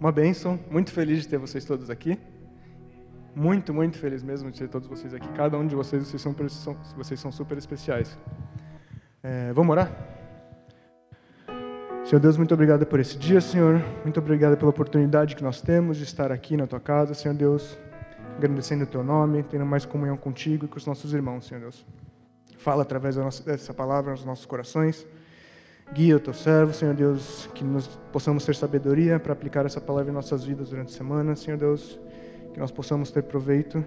Uma 0.00 0.12
bênção, 0.12 0.60
muito 0.70 0.92
feliz 0.92 1.22
de 1.22 1.28
ter 1.28 1.38
vocês 1.38 1.64
todos 1.64 1.90
aqui. 1.90 2.16
Muito, 3.34 3.74
muito 3.74 3.98
feliz 3.98 4.22
mesmo 4.22 4.48
de 4.48 4.56
ter 4.56 4.68
todos 4.68 4.86
vocês 4.86 5.12
aqui. 5.12 5.28
Cada 5.32 5.58
um 5.58 5.66
de 5.66 5.74
vocês, 5.74 6.06
vocês 6.06 6.22
são, 6.22 6.34
vocês 6.96 7.18
são 7.18 7.32
super 7.32 7.58
especiais. 7.58 8.16
É, 9.24 9.52
vamos 9.52 9.72
orar? 9.72 9.90
Senhor 12.04 12.20
Deus, 12.20 12.36
muito 12.36 12.54
obrigado 12.54 12.86
por 12.86 13.00
esse 13.00 13.18
dia, 13.18 13.40
Senhor. 13.40 13.82
Muito 14.04 14.20
obrigado 14.20 14.56
pela 14.56 14.70
oportunidade 14.70 15.34
que 15.34 15.42
nós 15.42 15.60
temos 15.60 15.96
de 15.96 16.04
estar 16.04 16.30
aqui 16.30 16.56
na 16.56 16.68
tua 16.68 16.78
casa, 16.78 17.12
Senhor 17.12 17.34
Deus. 17.34 17.76
Agradecendo 18.36 18.84
o 18.84 18.86
teu 18.86 19.02
nome, 19.02 19.42
tendo 19.42 19.66
mais 19.66 19.84
comunhão 19.84 20.16
contigo 20.16 20.66
e 20.66 20.68
com 20.68 20.76
os 20.76 20.86
nossos 20.86 21.12
irmãos, 21.12 21.44
Senhor 21.44 21.60
Deus. 21.60 21.84
Fala 22.56 22.82
através 22.82 23.16
dessa 23.44 23.74
palavra 23.74 24.12
nos 24.12 24.24
nossos 24.24 24.46
corações. 24.46 25.04
Guia 25.92 26.16
o 26.16 26.20
teu 26.20 26.34
servo, 26.34 26.74
Senhor 26.74 26.94
Deus, 26.94 27.48
que 27.54 27.64
nós 27.64 27.86
possamos 28.12 28.44
ter 28.44 28.54
sabedoria 28.54 29.18
para 29.18 29.32
aplicar 29.32 29.64
essa 29.64 29.80
palavra 29.80 30.10
em 30.10 30.14
nossas 30.14 30.44
vidas 30.44 30.68
durante 30.68 30.94
a 30.94 30.96
semana, 30.96 31.34
Senhor 31.34 31.56
Deus. 31.56 31.98
Que 32.52 32.60
nós 32.60 32.70
possamos 32.70 33.10
ter 33.10 33.22
proveito 33.22 33.82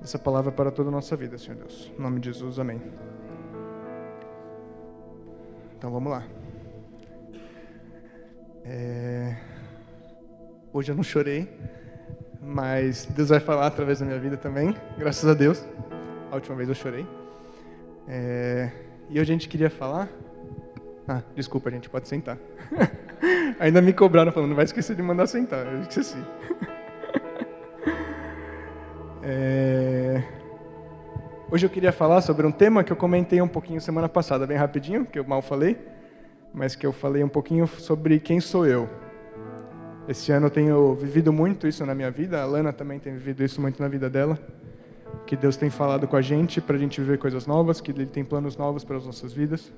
dessa 0.00 0.18
palavra 0.18 0.50
para 0.50 0.70
toda 0.70 0.88
a 0.88 0.92
nossa 0.92 1.14
vida, 1.16 1.36
Senhor 1.36 1.56
Deus. 1.56 1.92
Em 1.96 2.00
nome 2.00 2.18
de 2.18 2.32
Jesus, 2.32 2.58
amém. 2.58 2.80
Então 5.76 5.90
vamos 5.90 6.10
lá. 6.10 6.24
É... 8.64 9.36
Hoje 10.72 10.92
eu 10.92 10.96
não 10.96 11.02
chorei, 11.02 11.48
mas 12.40 13.06
Deus 13.06 13.28
vai 13.28 13.40
falar 13.40 13.66
através 13.66 14.00
da 14.00 14.06
minha 14.06 14.18
vida 14.18 14.36
também, 14.36 14.74
graças 14.96 15.28
a 15.28 15.34
Deus. 15.34 15.64
A 16.30 16.34
última 16.34 16.56
vez 16.56 16.68
eu 16.68 16.74
chorei. 16.74 17.06
É... 18.06 18.70
E 19.10 19.20
hoje 19.20 19.30
a 19.30 19.34
gente 19.34 19.48
queria 19.48 19.70
falar. 19.70 20.08
Ah, 21.08 21.22
desculpa, 21.34 21.70
gente 21.70 21.88
pode 21.88 22.06
sentar. 22.06 22.36
Ainda 23.58 23.80
me 23.80 23.94
cobraram 23.94 24.30
falando, 24.30 24.50
não 24.50 24.56
vai 24.56 24.66
esquecer 24.66 24.94
de 24.94 25.02
mandar 25.02 25.26
sentar. 25.26 25.66
Eu 25.66 25.80
esqueci. 25.80 26.18
É... 29.30 30.22
Hoje 31.50 31.66
eu 31.66 31.68
queria 31.68 31.92
falar 31.92 32.22
sobre 32.22 32.46
um 32.46 32.52
tema 32.52 32.82
que 32.82 32.90
eu 32.90 32.96
comentei 32.96 33.42
um 33.42 33.48
pouquinho 33.48 33.78
semana 33.78 34.08
passada, 34.08 34.46
bem 34.46 34.56
rapidinho, 34.56 35.04
que 35.04 35.18
eu 35.18 35.24
mal 35.24 35.42
falei, 35.42 35.76
mas 36.54 36.74
que 36.74 36.86
eu 36.86 36.92
falei 36.92 37.22
um 37.22 37.28
pouquinho 37.28 37.66
sobre 37.66 38.18
quem 38.20 38.40
sou 38.40 38.66
eu. 38.66 38.88
Esse 40.08 40.32
ano 40.32 40.46
eu 40.46 40.50
tenho 40.50 40.94
vivido 40.94 41.30
muito 41.30 41.66
isso 41.68 41.84
na 41.84 41.94
minha 41.94 42.10
vida, 42.10 42.40
a 42.40 42.46
Lana 42.46 42.72
também 42.72 42.98
tem 42.98 43.12
vivido 43.12 43.44
isso 43.44 43.60
muito 43.60 43.82
na 43.82 43.88
vida 43.88 44.08
dela. 44.08 44.38
Que 45.26 45.36
Deus 45.36 45.58
tem 45.58 45.68
falado 45.68 46.08
com 46.08 46.16
a 46.16 46.22
gente 46.22 46.58
para 46.58 46.76
a 46.76 46.78
gente 46.78 46.98
viver 46.98 47.18
coisas 47.18 47.46
novas, 47.46 47.82
que 47.82 47.90
Ele 47.90 48.06
tem 48.06 48.24
planos 48.24 48.56
novos 48.56 48.82
para 48.82 48.96
as 48.96 49.04
nossas 49.04 49.34
vidas. 49.34 49.70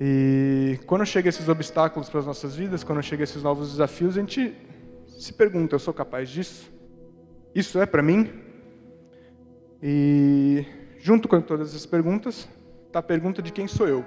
E 0.00 0.78
quando 0.86 1.04
chegam 1.04 1.28
esses 1.28 1.46
obstáculos 1.46 2.08
para 2.08 2.20
as 2.20 2.26
nossas 2.26 2.56
vidas, 2.56 2.82
quando 2.82 3.02
chegam 3.02 3.22
esses 3.22 3.42
novos 3.42 3.72
desafios, 3.72 4.16
a 4.16 4.20
gente 4.20 4.56
se 5.06 5.32
pergunta: 5.34 5.74
eu 5.74 5.78
sou 5.78 5.92
capaz 5.92 6.30
disso? 6.30 6.72
Isso 7.54 7.78
é 7.78 7.84
para 7.84 8.02
mim? 8.02 8.30
E 9.82 10.64
junto 10.98 11.28
com 11.28 11.40
todas 11.42 11.70
essas 11.70 11.84
perguntas, 11.84 12.48
está 12.86 13.00
a 13.00 13.02
pergunta 13.02 13.42
de 13.42 13.52
quem 13.52 13.66
sou 13.66 13.86
eu. 13.86 14.04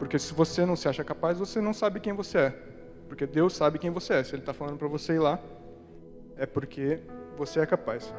Porque 0.00 0.18
se 0.18 0.34
você 0.34 0.66
não 0.66 0.74
se 0.74 0.88
acha 0.88 1.04
capaz, 1.04 1.38
você 1.38 1.60
não 1.60 1.72
sabe 1.72 2.00
quem 2.00 2.12
você 2.12 2.38
é. 2.38 2.50
Porque 3.08 3.24
Deus 3.24 3.54
sabe 3.54 3.78
quem 3.78 3.90
você 3.90 4.14
é. 4.14 4.24
Se 4.24 4.34
Ele 4.34 4.42
está 4.42 4.52
falando 4.52 4.78
para 4.78 4.88
você 4.88 5.12
ir 5.12 5.20
lá, 5.20 5.38
é 6.36 6.44
porque 6.44 6.98
você 7.36 7.60
é 7.60 7.66
capaz. 7.66 8.12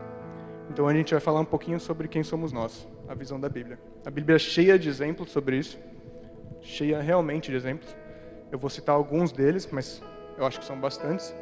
Então 0.70 0.88
a 0.88 0.94
gente 0.94 1.12
vai 1.12 1.20
falar 1.20 1.42
um 1.42 1.46
pouquinho 1.46 1.80
sobre 1.80 2.08
quem 2.08 2.24
somos 2.24 2.54
nós, 2.54 2.88
a 3.08 3.14
visão 3.14 3.38
da 3.38 3.50
Bíblia. 3.50 3.78
A 4.06 4.10
Bíblia 4.10 4.38
é 4.38 4.40
cheia 4.40 4.80
de 4.80 4.88
exemplos 4.88 5.30
sobre 5.30 5.58
isso, 5.58 5.78
cheia 6.64 7.02
realmente 7.02 7.52
de 7.52 7.58
exemplos. 7.58 7.96
Eu 8.52 8.58
vou 8.58 8.70
citar 8.70 8.96
alguns 8.96 9.32
deles, 9.32 9.68
mas 9.72 10.02
eu 10.38 10.46
acho 10.46 10.60
que 10.60 10.66
são 10.66 10.80
bastantes 10.80 11.36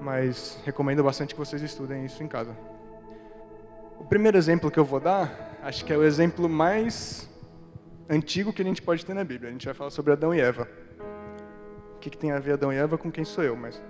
mas 0.00 0.58
recomendo 0.64 1.02
bastante 1.02 1.34
que 1.34 1.40
vocês 1.40 1.62
estudem 1.62 2.04
isso 2.04 2.22
em 2.22 2.28
casa. 2.28 2.56
O 3.98 4.04
primeiro 4.04 4.36
exemplo 4.36 4.70
que 4.70 4.78
eu 4.78 4.84
vou 4.84 5.00
dar, 5.00 5.58
acho 5.62 5.84
que 5.84 5.92
é 5.92 5.96
o 5.96 6.04
exemplo 6.04 6.48
mais 6.48 7.28
antigo 8.08 8.52
que 8.52 8.62
a 8.62 8.64
gente 8.64 8.80
pode 8.80 9.04
ter 9.04 9.14
na 9.14 9.24
Bíblia. 9.24 9.50
A 9.50 9.52
gente 9.52 9.66
vai 9.66 9.74
falar 9.74 9.90
sobre 9.90 10.12
Adão 10.12 10.34
e 10.34 10.40
Eva. 10.40 10.68
O 11.96 11.98
que, 11.98 12.10
que 12.10 12.16
tem 12.16 12.30
a 12.30 12.38
ver 12.38 12.52
Adão 12.52 12.72
e 12.72 12.76
Eva 12.76 12.96
com 12.96 13.10
quem 13.10 13.24
sou 13.24 13.42
eu? 13.42 13.56
Mas 13.56 13.82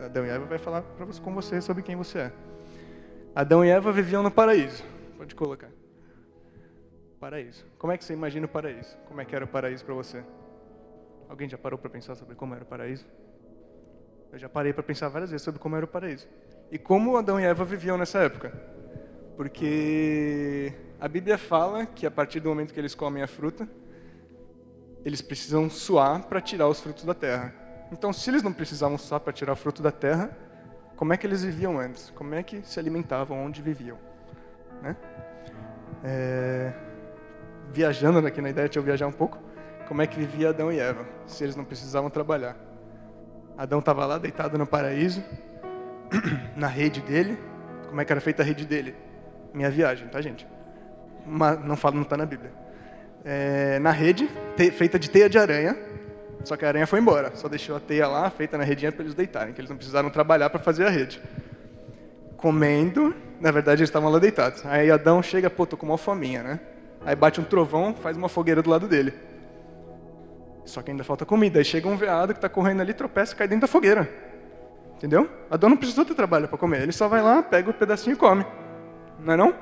Adão 0.00 0.26
e 0.26 0.28
Eva 0.28 0.44
vai 0.44 0.58
falar 0.58 0.82
você, 0.98 1.20
com 1.20 1.32
você 1.32 1.60
sobre 1.60 1.82
quem 1.82 1.96
você 1.96 2.18
é. 2.18 2.32
Adão 3.34 3.64
e 3.64 3.68
Eva 3.68 3.92
viviam 3.92 4.22
no 4.22 4.30
paraíso. 4.30 4.82
Pode 5.16 5.34
colocar. 5.34 5.70
Paraíso. 7.20 7.64
Como 7.78 7.92
é 7.92 7.98
que 7.98 8.04
você 8.04 8.12
imagina 8.12 8.46
o 8.46 8.48
paraíso? 8.48 8.96
Como 9.06 9.20
é 9.20 9.24
que 9.24 9.34
era 9.34 9.44
o 9.44 9.48
paraíso 9.48 9.84
para 9.84 9.94
você? 9.94 10.22
Alguém 11.28 11.48
já 11.48 11.56
parou 11.56 11.78
para 11.78 11.90
pensar 11.90 12.14
sobre 12.14 12.34
como 12.34 12.54
era 12.54 12.64
o 12.64 12.66
paraíso? 12.66 13.06
Eu 14.32 14.38
já 14.38 14.48
parei 14.48 14.72
para 14.72 14.82
pensar 14.82 15.08
várias 15.08 15.30
vezes 15.30 15.44
sobre 15.44 15.60
como 15.60 15.76
era 15.76 15.84
o 15.84 15.88
paraíso. 15.88 16.28
E 16.70 16.78
como 16.78 17.16
Adão 17.16 17.38
e 17.38 17.44
Eva 17.44 17.64
viviam 17.64 17.96
nessa 17.96 18.18
época. 18.18 18.52
Porque 19.36 20.72
a 21.00 21.08
Bíblia 21.08 21.38
fala 21.38 21.86
que 21.86 22.06
a 22.06 22.10
partir 22.10 22.40
do 22.40 22.48
momento 22.48 22.72
que 22.72 22.80
eles 22.80 22.94
comem 22.94 23.22
a 23.22 23.26
fruta, 23.26 23.68
eles 25.04 25.20
precisam 25.20 25.68
suar 25.68 26.24
para 26.24 26.40
tirar 26.40 26.68
os 26.68 26.80
frutos 26.80 27.04
da 27.04 27.14
terra. 27.14 27.54
Então, 27.92 28.12
se 28.12 28.28
eles 28.30 28.42
não 28.42 28.52
precisavam 28.52 28.98
suar 28.98 29.20
para 29.20 29.32
tirar 29.32 29.52
o 29.52 29.56
fruto 29.56 29.82
da 29.82 29.92
terra, 29.92 30.36
como 30.96 31.12
é 31.12 31.16
que 31.16 31.26
eles 31.26 31.44
viviam 31.44 31.78
antes? 31.78 32.10
Como 32.10 32.34
é 32.34 32.42
que 32.42 32.62
se 32.62 32.78
alimentavam? 32.80 33.44
Onde 33.44 33.60
viviam? 33.60 33.98
Né? 34.82 34.96
É... 36.02 36.72
Viajando 37.72 38.26
aqui 38.26 38.40
na 38.40 38.50
ideia, 38.50 38.66
deixa 38.66 38.78
eu 38.78 38.82
viajar 38.82 39.06
um 39.06 39.12
pouco. 39.12 39.38
Como 39.88 40.00
é 40.00 40.06
que 40.06 40.18
vivia 40.18 40.50
Adão 40.50 40.72
e 40.72 40.78
Eva, 40.78 41.04
se 41.26 41.44
eles 41.44 41.56
não 41.56 41.64
precisavam 41.64 42.08
trabalhar? 42.08 42.56
Adão 43.56 43.78
estava 43.78 44.04
lá 44.06 44.18
deitado 44.18 44.56
no 44.58 44.66
paraíso, 44.66 45.22
na 46.56 46.66
rede 46.66 47.00
dele. 47.00 47.38
Como 47.88 48.00
é 48.00 48.04
que 48.04 48.12
era 48.12 48.20
feita 48.20 48.42
a 48.42 48.44
rede 48.44 48.64
dele? 48.64 48.94
Minha 49.52 49.70
viagem, 49.70 50.08
tá, 50.08 50.20
gente? 50.20 50.46
Uma, 51.26 51.54
não 51.54 51.76
fala, 51.76 51.94
não 51.94 52.02
está 52.02 52.16
na 52.16 52.26
Bíblia. 52.26 52.50
É, 53.24 53.78
na 53.78 53.90
rede, 53.90 54.28
te, 54.56 54.70
feita 54.70 54.98
de 54.98 55.08
teia 55.08 55.28
de 55.28 55.38
aranha. 55.38 55.76
Só 56.44 56.56
que 56.56 56.64
a 56.64 56.68
aranha 56.68 56.86
foi 56.86 57.00
embora. 57.00 57.34
Só 57.34 57.48
deixou 57.48 57.76
a 57.76 57.80
teia 57.80 58.06
lá, 58.06 58.28
feita 58.30 58.58
na 58.58 58.64
redinha, 58.64 58.90
para 58.90 59.02
eles 59.02 59.14
deitarem, 59.14 59.54
que 59.54 59.60
eles 59.60 59.70
não 59.70 59.76
precisaram 59.76 60.10
trabalhar 60.10 60.50
para 60.50 60.60
fazer 60.60 60.86
a 60.86 60.90
rede. 60.90 61.22
Comendo, 62.36 63.14
na 63.40 63.50
verdade 63.50 63.80
eles 63.80 63.88
estavam 63.88 64.10
lá 64.10 64.18
deitados. 64.18 64.64
Aí 64.66 64.90
Adão 64.90 65.22
chega, 65.22 65.48
pô, 65.48 65.64
tô 65.64 65.76
com 65.76 65.86
uma 65.86 65.96
fominha, 65.96 66.42
né? 66.42 66.60
Aí 67.04 67.14
bate 67.14 67.40
um 67.40 67.44
trovão, 67.44 67.94
faz 67.94 68.16
uma 68.16 68.28
fogueira 68.28 68.62
do 68.62 68.70
lado 68.70 68.88
dele. 68.88 69.12
Só 70.64 70.82
que 70.82 70.90
ainda 70.90 71.04
falta 71.04 71.26
comida. 71.26 71.58
Aí 71.58 71.64
chega 71.64 71.88
um 71.88 71.96
veado 71.96 72.32
que 72.32 72.38
está 72.38 72.48
correndo 72.48 72.80
ali, 72.80 72.94
tropeça 72.94 73.34
e 73.34 73.36
cai 73.36 73.46
dentro 73.46 73.62
da 73.62 73.66
fogueira. 73.66 74.08
Entendeu? 74.96 75.28
Adão 75.50 75.68
não 75.68 75.76
precisou 75.76 76.04
ter 76.04 76.14
trabalho 76.14 76.48
para 76.48 76.56
comer. 76.56 76.82
Ele 76.82 76.92
só 76.92 77.08
vai 77.08 77.20
lá, 77.20 77.42
pega 77.42 77.70
o 77.70 77.74
pedacinho 77.74 78.14
e 78.14 78.16
come. 78.16 78.46
Não 79.20 79.34
é 79.34 79.36
não? 79.36 79.54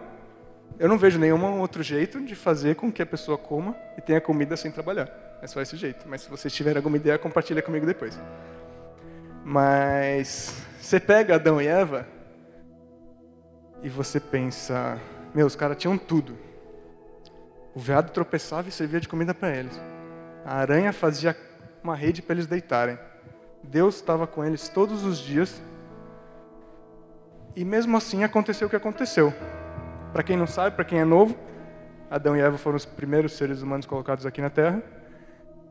Eu 0.78 0.88
não 0.88 0.96
vejo 0.96 1.18
nenhum 1.18 1.60
outro 1.60 1.82
jeito 1.82 2.20
de 2.20 2.34
fazer 2.34 2.76
com 2.76 2.90
que 2.90 3.02
a 3.02 3.06
pessoa 3.06 3.36
coma 3.36 3.74
e 3.96 4.00
tenha 4.00 4.20
comida 4.20 4.56
sem 4.56 4.70
trabalhar. 4.70 5.08
É 5.42 5.46
só 5.46 5.60
esse 5.60 5.76
jeito. 5.76 6.06
Mas 6.08 6.22
se 6.22 6.30
vocês 6.30 6.52
tiverem 6.52 6.78
alguma 6.78 6.96
ideia, 6.96 7.18
compartilha 7.18 7.60
comigo 7.60 7.84
depois. 7.84 8.18
Mas 9.44 10.54
você 10.80 11.00
pega 11.00 11.34
Adão 11.34 11.60
e 11.60 11.66
Eva 11.66 12.06
e 13.82 13.88
você 13.88 14.20
pensa, 14.20 14.98
meu, 15.34 15.46
os 15.46 15.56
caras 15.56 15.76
tinham 15.76 15.98
tudo. 15.98 16.36
O 17.74 17.80
veado 17.80 18.10
tropeçava 18.10 18.68
e 18.68 18.72
servia 18.72 19.00
de 19.00 19.08
comida 19.08 19.32
para 19.32 19.54
eles. 19.54 19.80
A 20.44 20.56
aranha 20.56 20.92
fazia 20.92 21.36
uma 21.82 21.96
rede 21.96 22.20
para 22.20 22.34
eles 22.34 22.46
deitarem. 22.46 22.98
Deus 23.62 23.96
estava 23.96 24.26
com 24.26 24.44
eles 24.44 24.68
todos 24.68 25.04
os 25.04 25.18
dias. 25.18 25.62
E 27.56 27.64
mesmo 27.64 27.96
assim 27.96 28.24
aconteceu 28.24 28.66
o 28.66 28.70
que 28.70 28.76
aconteceu. 28.76 29.32
Para 30.12 30.22
quem 30.22 30.36
não 30.36 30.46
sabe, 30.46 30.76
para 30.76 30.84
quem 30.84 30.98
é 30.98 31.04
novo, 31.04 31.36
Adão 32.10 32.36
e 32.36 32.40
Eva 32.40 32.58
foram 32.58 32.76
os 32.76 32.84
primeiros 32.84 33.32
seres 33.32 33.62
humanos 33.62 33.86
colocados 33.86 34.26
aqui 34.26 34.42
na 34.42 34.50
Terra. 34.50 34.82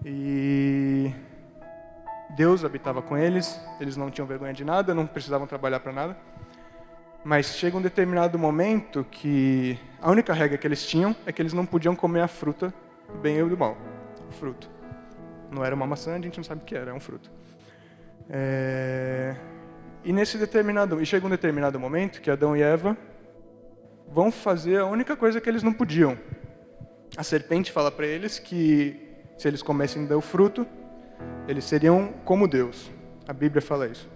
E 0.03 1.13
Deus 2.35 2.63
habitava 2.65 3.01
com 3.01 3.15
eles, 3.17 3.59
eles 3.79 3.95
não 3.95 4.09
tinham 4.09 4.25
vergonha 4.25 4.53
de 4.53 4.65
nada, 4.65 4.95
não 4.95 5.05
precisavam 5.05 5.45
trabalhar 5.45 5.79
para 5.79 5.91
nada. 5.91 6.17
Mas 7.23 7.55
chega 7.55 7.77
um 7.77 7.81
determinado 7.81 8.37
momento 8.39 9.05
que 9.09 9.77
a 10.01 10.09
única 10.09 10.33
regra 10.33 10.57
que 10.57 10.65
eles 10.65 10.85
tinham 10.85 11.15
é 11.25 11.31
que 11.31 11.41
eles 11.41 11.53
não 11.53 11.65
podiam 11.65 11.95
comer 11.95 12.21
a 12.21 12.27
fruta 12.27 12.73
do 13.07 13.19
bem 13.19 13.41
ou 13.41 13.49
do 13.49 13.57
mal 13.57 13.77
fruto. 14.31 14.69
Não 15.51 15.63
era 15.63 15.75
uma 15.75 15.85
maçã, 15.85 16.15
a 16.15 16.21
gente 16.21 16.37
não 16.37 16.43
sabe 16.43 16.61
o 16.61 16.65
que 16.65 16.75
era, 16.75 16.91
é 16.91 16.93
um 16.93 16.99
fruto. 16.99 17.29
É... 18.29 19.35
E 20.03 20.11
nesse 20.11 20.37
determinado, 20.37 21.01
e 21.01 21.05
chega 21.05 21.27
um 21.27 21.29
determinado 21.29 21.79
momento 21.79 22.21
que 22.21 22.31
Adão 22.31 22.55
e 22.55 22.61
Eva 22.61 22.97
vão 24.07 24.31
fazer 24.31 24.77
a 24.77 24.85
única 24.85 25.15
coisa 25.15 25.39
que 25.39 25.47
eles 25.47 25.61
não 25.61 25.73
podiam. 25.73 26.17
A 27.15 27.23
serpente 27.23 27.71
fala 27.71 27.91
para 27.91 28.07
eles 28.07 28.39
que 28.39 29.11
se 29.37 29.47
eles 29.47 29.61
comessem 29.61 30.05
do 30.05 30.21
fruto, 30.21 30.65
eles 31.47 31.65
seriam 31.65 32.13
como 32.25 32.47
Deus. 32.47 32.89
A 33.27 33.33
Bíblia 33.33 33.61
fala 33.61 33.87
isso. 33.87 34.09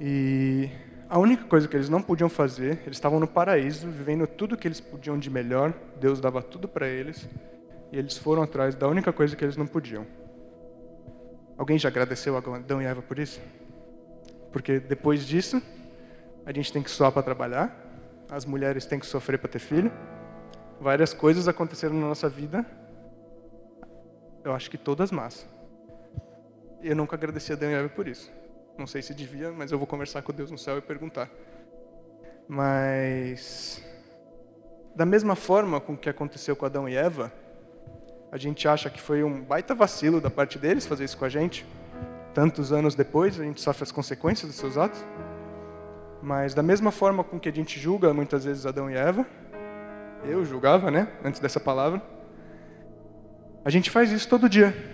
E 0.00 0.68
a 1.08 1.18
única 1.18 1.44
coisa 1.44 1.68
que 1.68 1.76
eles 1.76 1.88
não 1.88 2.00
podiam 2.00 2.28
fazer, 2.28 2.80
eles 2.84 2.96
estavam 2.96 3.20
no 3.20 3.26
paraíso, 3.26 3.88
vivendo 3.88 4.26
tudo 4.26 4.56
que 4.56 4.66
eles 4.66 4.80
podiam 4.80 5.18
de 5.18 5.28
melhor, 5.28 5.72
Deus 6.00 6.20
dava 6.20 6.42
tudo 6.42 6.66
para 6.66 6.88
eles, 6.88 7.28
e 7.92 7.98
eles 7.98 8.16
foram 8.16 8.42
atrás 8.42 8.74
da 8.74 8.88
única 8.88 9.12
coisa 9.12 9.36
que 9.36 9.44
eles 9.44 9.56
não 9.56 9.66
podiam. 9.66 10.06
Alguém 11.56 11.78
já 11.78 11.88
agradeceu 11.88 12.36
a 12.36 12.38
Adão 12.38 12.82
e 12.82 12.84
Eva 12.84 13.02
por 13.02 13.18
isso? 13.18 13.40
Porque 14.50 14.80
depois 14.80 15.26
disso, 15.26 15.62
a 16.44 16.52
gente 16.52 16.72
tem 16.72 16.82
que 16.82 16.90
suar 16.90 17.12
para 17.12 17.22
trabalhar, 17.22 17.74
as 18.30 18.44
mulheres 18.44 18.86
têm 18.86 18.98
que 18.98 19.06
sofrer 19.06 19.38
para 19.38 19.48
ter 19.48 19.58
filho, 19.58 19.92
várias 20.80 21.12
coisas 21.12 21.46
aconteceram 21.46 21.94
na 21.94 22.08
nossa 22.08 22.28
vida, 22.28 22.66
eu 24.42 24.52
acho 24.52 24.70
que 24.70 24.78
todas 24.78 25.10
más. 25.10 25.48
Eu 26.82 26.96
nunca 26.96 27.16
agradeci 27.16 27.52
a 27.52 27.54
Adão 27.54 27.70
e 27.70 27.74
Eva 27.74 27.88
por 27.88 28.08
isso. 28.08 28.30
Não 28.76 28.86
sei 28.86 29.02
se 29.02 29.14
devia, 29.14 29.52
mas 29.52 29.70
eu 29.70 29.78
vou 29.78 29.86
conversar 29.86 30.22
com 30.22 30.32
Deus 30.32 30.50
no 30.50 30.58
céu 30.58 30.78
e 30.78 30.80
perguntar. 30.80 31.30
Mas 32.48 33.82
da 34.94 35.06
mesma 35.06 35.34
forma 35.34 35.80
com 35.80 35.96
que 35.96 36.08
aconteceu 36.08 36.54
com 36.54 36.66
Adão 36.66 36.88
e 36.88 36.96
Eva, 36.96 37.32
a 38.30 38.36
gente 38.36 38.66
acha 38.66 38.90
que 38.90 39.00
foi 39.00 39.22
um 39.22 39.42
baita 39.42 39.74
vacilo 39.74 40.20
da 40.20 40.30
parte 40.30 40.58
deles 40.58 40.86
fazer 40.86 41.04
isso 41.04 41.16
com 41.16 41.24
a 41.24 41.28
gente. 41.28 41.64
Tantos 42.34 42.72
anos 42.72 42.96
depois, 42.96 43.38
a 43.38 43.44
gente 43.44 43.60
sofre 43.60 43.84
as 43.84 43.92
consequências 43.92 44.50
dos 44.50 44.58
seus 44.58 44.76
atos. 44.76 45.04
Mas 46.20 46.52
da 46.52 46.62
mesma 46.62 46.90
forma 46.90 47.22
com 47.22 47.38
que 47.38 47.48
a 47.48 47.52
gente 47.52 47.78
julga 47.78 48.12
muitas 48.12 48.44
vezes 48.44 48.66
Adão 48.66 48.90
e 48.90 48.94
Eva, 48.94 49.24
eu 50.24 50.44
julgava, 50.44 50.90
né, 50.90 51.08
antes 51.22 51.40
dessa 51.40 51.60
palavra, 51.60 52.02
a 53.64 53.70
gente 53.70 53.90
faz 53.90 54.10
isso 54.10 54.28
todo 54.28 54.48
dia. 54.48 54.93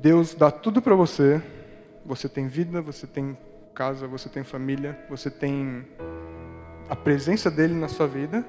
Deus 0.00 0.32
dá 0.32 0.50
tudo 0.50 0.80
para 0.80 0.94
você. 0.94 1.42
Você 2.06 2.28
tem 2.28 2.46
vida, 2.46 2.80
você 2.80 3.06
tem 3.06 3.36
casa, 3.74 4.06
você 4.06 4.28
tem 4.28 4.44
família, 4.44 4.98
você 5.10 5.30
tem 5.30 5.86
a 6.88 6.94
presença 6.94 7.50
dele 7.50 7.74
na 7.74 7.88
sua 7.88 8.06
vida. 8.06 8.44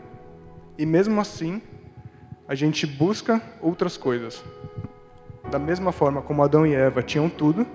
E 0.78 0.86
mesmo 0.86 1.20
assim, 1.20 1.62
a 2.48 2.54
gente 2.54 2.86
busca 2.86 3.42
outras 3.62 3.98
coisas. 3.98 4.44
Da 5.50 5.58
mesma 5.58 5.92
forma 5.92 6.22
como 6.22 6.44
Adão 6.44 6.68
e 6.68 6.74
Eva 6.74 7.02
tinham 7.02 7.28
tudo 7.28 7.66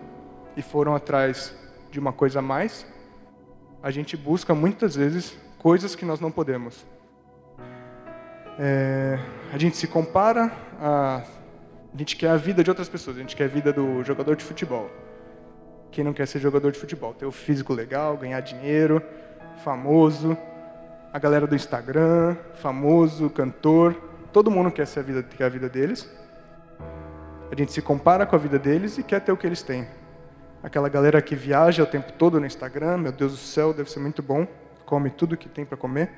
e 0.56 0.62
foram 0.62 0.94
atrás 0.94 1.54
de 1.90 1.98
uma 1.98 2.12
coisa 2.12 2.38
a 2.38 2.42
mais, 2.42 2.86
a 3.82 3.90
gente 3.90 4.16
busca 4.16 4.54
muitas 4.54 4.94
vezes 4.94 5.36
coisas 5.58 5.96
que 5.96 6.04
nós 6.04 6.20
não 6.20 6.30
podemos. 6.30 6.86
É, 8.56 9.18
a 9.52 9.58
gente 9.58 9.76
se 9.76 9.88
compara 9.88 10.52
a 10.80 11.22
a 11.94 11.96
gente 11.96 12.16
quer 12.16 12.30
a 12.30 12.36
vida 12.36 12.64
de 12.64 12.70
outras 12.70 12.88
pessoas, 12.88 13.16
a 13.16 13.20
gente 13.20 13.36
quer 13.36 13.44
a 13.44 13.48
vida 13.48 13.72
do 13.72 14.02
jogador 14.02 14.34
de 14.34 14.42
futebol. 14.42 14.90
Quem 15.92 16.02
não 16.02 16.12
quer 16.12 16.26
ser 16.26 16.40
jogador 16.40 16.72
de 16.72 16.78
futebol? 16.78 17.14
Ter 17.14 17.24
o 17.24 17.30
físico 17.30 17.72
legal, 17.72 18.16
ganhar 18.16 18.40
dinheiro, 18.40 19.00
famoso, 19.62 20.36
a 21.12 21.18
galera 21.20 21.46
do 21.46 21.54
Instagram, 21.54 22.36
famoso, 22.54 23.30
cantor. 23.30 23.94
Todo 24.32 24.50
mundo 24.50 24.72
quer 24.72 24.88
ser 24.88 25.00
a 25.00 25.02
vida, 25.04 25.22
quer 25.22 25.44
a 25.44 25.48
vida 25.48 25.68
deles. 25.68 26.12
A 27.52 27.54
gente 27.54 27.70
se 27.70 27.80
compara 27.80 28.26
com 28.26 28.34
a 28.34 28.38
vida 28.40 28.58
deles 28.58 28.98
e 28.98 29.04
quer 29.04 29.20
ter 29.20 29.30
o 29.30 29.36
que 29.36 29.46
eles 29.46 29.62
têm. 29.62 29.86
Aquela 30.64 30.88
galera 30.88 31.22
que 31.22 31.36
viaja 31.36 31.84
o 31.84 31.86
tempo 31.86 32.12
todo 32.14 32.40
no 32.40 32.46
Instagram, 32.46 32.98
meu 32.98 33.12
Deus 33.12 33.30
do 33.30 33.38
céu, 33.38 33.72
deve 33.72 33.88
ser 33.88 34.00
muito 34.00 34.20
bom, 34.20 34.48
come 34.84 35.10
tudo 35.10 35.36
que 35.36 35.48
tem 35.48 35.64
para 35.64 35.76
comer. 35.76 36.10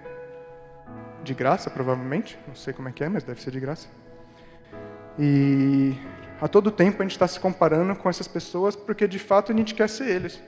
De 1.22 1.34
graça, 1.34 1.68
provavelmente. 1.68 2.38
Não 2.48 2.54
sei 2.54 2.72
como 2.72 2.88
é 2.88 2.92
que 2.92 3.04
é, 3.04 3.10
mas 3.10 3.24
deve 3.24 3.42
ser 3.42 3.50
de 3.50 3.60
graça. 3.60 3.88
E 5.18 5.94
a 6.40 6.46
todo 6.46 6.70
tempo 6.70 7.02
a 7.02 7.04
gente 7.04 7.12
está 7.12 7.26
se 7.26 7.40
comparando 7.40 7.94
com 7.96 8.08
essas 8.08 8.28
pessoas 8.28 8.76
porque 8.76 9.08
de 9.08 9.18
fato 9.18 9.52
a 9.52 9.54
gente 9.54 9.74
quer 9.74 9.88
ser 9.88 10.08
eles. 10.08 10.42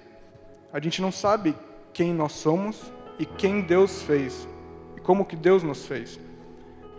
A 0.73 0.81
gente 0.81 1.01
não 1.01 1.11
sabe 1.11 1.55
quem 1.93 2.13
nós 2.13 2.33
somos 2.33 2.93
e 3.19 3.25
quem 3.25 3.63
Deus 3.63 4.03
fez 4.03 4.47
e 4.97 5.01
como 5.01 5.25
que 5.25 5.37
Deus 5.37 5.63
nos 5.63 5.87
fez. 5.87 6.21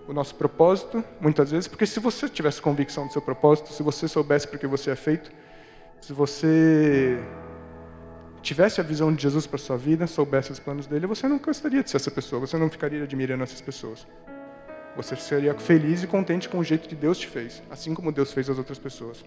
O 0.07 0.13
nosso 0.13 0.33
propósito, 0.33 1.03
muitas 1.21 1.51
vezes, 1.51 1.67
porque 1.67 1.85
se 1.85 1.99
você 1.99 2.27
tivesse 2.27 2.59
convicção 2.59 3.05
do 3.05 3.13
seu 3.13 3.21
propósito, 3.21 3.71
se 3.71 3.83
você 3.83 4.07
soubesse 4.07 4.47
porque 4.47 4.65
você 4.65 4.89
é 4.89 4.95
feito, 4.95 5.31
se 6.01 6.11
você 6.13 7.19
tivesse 8.41 8.81
a 8.81 8.83
visão 8.83 9.13
de 9.13 9.21
Jesus 9.21 9.45
para 9.45 9.59
sua 9.59 9.77
vida, 9.77 10.07
soubesse 10.07 10.51
os 10.51 10.59
planos 10.59 10.87
dele, 10.87 11.05
você 11.05 11.27
não 11.27 11.37
gostaria 11.37 11.83
de 11.83 11.91
ser 11.91 11.97
essa 11.97 12.09
pessoa, 12.09 12.39
você 12.39 12.57
não 12.57 12.69
ficaria 12.69 13.03
admirando 13.03 13.43
essas 13.43 13.61
pessoas. 13.61 14.07
Você 14.95 15.15
seria 15.15 15.53
feliz 15.53 16.03
e 16.03 16.07
contente 16.07 16.49
com 16.49 16.59
o 16.59 16.63
jeito 16.63 16.87
que 16.89 16.95
Deus 16.95 17.17
te 17.17 17.27
fez, 17.27 17.61
assim 17.69 17.93
como 17.93 18.11
Deus 18.11 18.33
fez 18.33 18.49
as 18.49 18.57
outras 18.57 18.77
pessoas. 18.77 19.23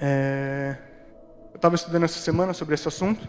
É... 0.00 0.76
Eu 1.52 1.56
estava 1.56 1.74
estudando 1.74 2.04
essa 2.04 2.18
semana 2.18 2.52
sobre 2.54 2.74
esse 2.74 2.86
assunto, 2.86 3.28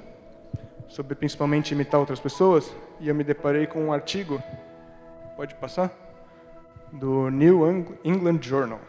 sobre 0.88 1.16
principalmente 1.16 1.72
imitar 1.74 2.00
outras 2.00 2.20
pessoas, 2.20 2.72
e 3.00 3.10
eu 3.10 3.16
me 3.16 3.24
deparei 3.24 3.66
com 3.66 3.86
um 3.86 3.94
artigo, 3.94 4.42
pode 5.36 5.56
passar? 5.56 5.92
Do 6.92 7.30
New 7.30 7.68
England 8.04 8.40
Journal. 8.42 8.80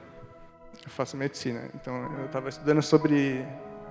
Eu 0.85 0.91
faço 0.91 1.17
medicina, 1.17 1.63
então 1.75 1.95
eu 2.19 2.27
estava 2.27 2.49
estudando 2.49 2.83
sobre, 2.83 3.45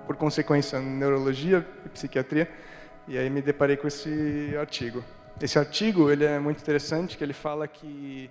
por 0.06 0.16
consequência, 0.16 0.80
neurologia 0.80 1.66
e 1.84 1.88
psiquiatria, 1.88 2.48
e 3.08 3.18
aí 3.18 3.28
me 3.28 3.42
deparei 3.42 3.76
com 3.76 3.88
esse 3.88 4.54
artigo. 4.58 5.02
Esse 5.42 5.58
artigo 5.58 6.10
ele 6.10 6.24
é 6.24 6.38
muito 6.38 6.60
interessante, 6.60 7.16
que 7.16 7.24
ele 7.24 7.32
fala 7.32 7.66
que 7.66 8.30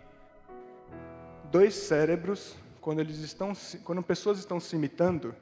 dois 1.52 1.74
cérebros, 1.74 2.56
quando 2.80 3.00
eles 3.00 3.18
estão, 3.18 3.52
quando 3.84 4.04
pessoas 4.04 4.38
estão 4.38 4.60
se 4.60 4.76
imitando, 4.76 5.34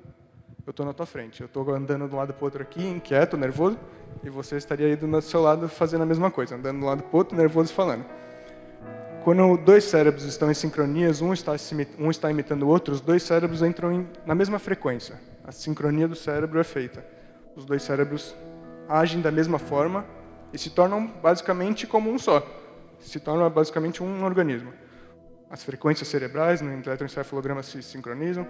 eu 0.65 0.71
estou 0.71 0.85
na 0.85 0.93
tua 0.93 1.05
frente, 1.05 1.41
eu 1.41 1.45
estou 1.45 1.69
andando 1.73 2.07
de 2.07 2.15
um 2.15 2.17
lado 2.17 2.33
para 2.33 2.41
o 2.41 2.45
outro 2.45 2.61
aqui, 2.61 2.87
inquieto, 2.87 3.35
nervoso, 3.35 3.77
e 4.23 4.29
você 4.29 4.55
estaria 4.55 4.87
aí 4.87 4.95
do 4.95 5.21
seu 5.21 5.41
lado 5.41 5.67
fazendo 5.67 6.03
a 6.03 6.05
mesma 6.05 6.31
coisa, 6.31 6.55
andando 6.55 6.79
de 6.79 6.85
um 6.85 6.87
lado 6.87 7.03
para 7.03 7.13
o 7.13 7.17
outro, 7.17 7.37
nervoso 7.37 7.73
falando. 7.73 8.05
Quando 9.25 9.57
dois 9.57 9.83
cérebros 9.83 10.23
estão 10.23 10.49
em 10.49 10.53
sincronia, 10.53 11.11
um 11.21 11.33
está, 11.33 11.51
um 11.99 12.09
está 12.09 12.31
imitando 12.31 12.63
o 12.63 12.69
outro, 12.69 12.93
os 12.93 13.01
dois 13.01 13.23
cérebros 13.23 13.61
entram 13.61 13.91
em, 13.91 14.07
na 14.25 14.33
mesma 14.33 14.57
frequência. 14.57 15.19
A 15.43 15.51
sincronia 15.51 16.07
do 16.07 16.15
cérebro 16.15 16.61
é 16.61 16.63
feita. 16.63 17.05
Os 17.57 17.65
dois 17.65 17.83
cérebros 17.83 18.33
agem 18.87 19.19
da 19.19 19.31
mesma 19.31 19.59
forma 19.59 20.05
e 20.53 20.57
se 20.57 20.69
tornam 20.69 21.07
basicamente 21.07 21.85
como 21.85 22.11
um 22.11 22.17
só. 22.17 22.45
Se 22.99 23.19
torna 23.19 23.49
basicamente 23.49 24.01
um 24.01 24.23
organismo. 24.23 24.73
As 25.49 25.63
frequências 25.63 26.07
cerebrais 26.07 26.61
no 26.61 26.71
eletroencefalograma 26.71 27.63
se 27.63 27.81
sincronizam. 27.81 28.45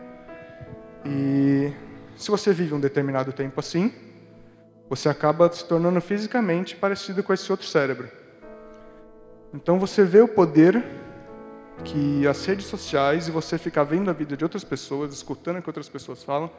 E 1.06 1.72
se 2.16 2.32
você 2.32 2.54
vive 2.54 2.74
um 2.74 2.80
determinado 2.80 3.32
tempo 3.32 3.60
assim, 3.60 3.94
você 4.90 5.10
acaba 5.10 5.52
se 5.52 5.66
tornando 5.66 6.00
fisicamente 6.02 6.76
parecido 6.76 7.22
com 7.24 7.34
esse 7.34 7.52
outro 7.52 7.68
cérebro. 7.68 8.10
Então 9.54 9.80
você 9.80 10.04
vê 10.04 10.22
o 10.22 10.28
poder 10.28 10.84
que 11.84 12.28
as 12.28 12.44
redes 12.46 12.66
sociais 12.66 13.28
e 13.28 13.32
você 13.32 13.58
ficar 13.58 13.84
vendo 13.84 14.10
a 14.10 14.14
vida 14.14 14.36
de 14.36 14.44
outras 14.44 14.64
pessoas, 14.64 15.14
escutando 15.14 15.60
o 15.60 15.62
que 15.62 15.70
outras 15.70 15.88
pessoas 15.88 16.24
falam, 16.24 16.50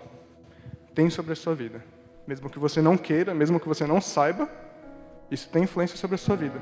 tem 0.94 1.10
sobre 1.10 1.32
a 1.32 1.36
sua 1.36 1.54
vida. 1.54 1.84
Mesmo 2.26 2.48
que 2.48 2.58
você 2.58 2.80
não 2.80 2.96
queira, 2.96 3.34
mesmo 3.34 3.58
que 3.58 3.66
você 3.66 3.86
não 3.86 4.00
saiba, 4.00 4.48
isso 5.30 5.48
tem 5.48 5.64
influência 5.64 5.96
sobre 5.96 6.14
a 6.14 6.18
sua 6.18 6.36
vida. 6.36 6.60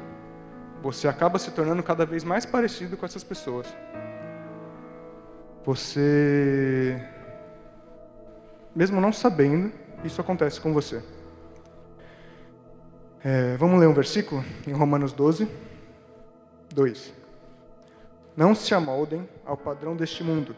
Você 0.82 1.08
acaba 1.08 1.38
se 1.38 1.50
tornando 1.50 1.82
cada 1.82 2.04
vez 2.04 2.24
mais 2.24 2.44
parecido 2.44 2.96
com 2.96 3.06
essas 3.06 3.24
pessoas. 3.24 3.66
Você, 5.64 7.00
mesmo 8.74 9.00
não 9.00 9.12
sabendo, 9.12 9.72
isso 10.04 10.20
acontece 10.20 10.60
com 10.60 10.72
você. 10.72 11.02
É, 13.24 13.56
vamos 13.56 13.80
ler 13.80 13.88
um 13.88 13.94
versículo 13.94 14.44
em 14.66 14.72
Romanos 14.72 15.12
12, 15.12 15.48
2. 16.72 17.12
Não 18.36 18.54
se 18.54 18.74
amoldem 18.74 19.28
ao 19.44 19.56
padrão 19.56 19.96
deste 19.96 20.22
mundo, 20.22 20.54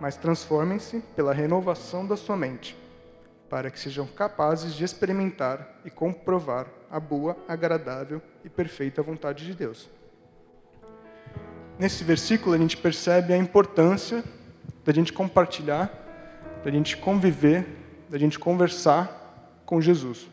mas 0.00 0.16
transformem-se 0.16 1.00
pela 1.14 1.34
renovação 1.34 2.06
da 2.06 2.16
sua 2.16 2.36
mente 2.36 2.76
para 3.50 3.68
que 3.68 3.80
sejam 3.80 4.06
capazes 4.06 4.74
de 4.74 4.84
experimentar 4.84 5.80
e 5.84 5.90
comprovar 5.90 6.66
a 6.88 7.00
boa, 7.00 7.36
agradável 7.48 8.22
e 8.44 8.48
perfeita 8.48 9.02
vontade 9.02 9.44
de 9.44 9.52
Deus. 9.54 9.90
Nesse 11.76 12.04
versículo, 12.04 12.54
a 12.54 12.58
gente 12.58 12.76
percebe 12.76 13.32
a 13.32 13.36
importância 13.36 14.22
da 14.84 14.92
gente 14.92 15.12
compartilhar, 15.12 15.90
da 16.64 16.70
gente 16.70 16.96
conviver, 16.96 17.66
da 18.08 18.18
gente 18.18 18.38
conversar 18.38 19.62
com 19.66 19.80
Jesus. 19.80 20.28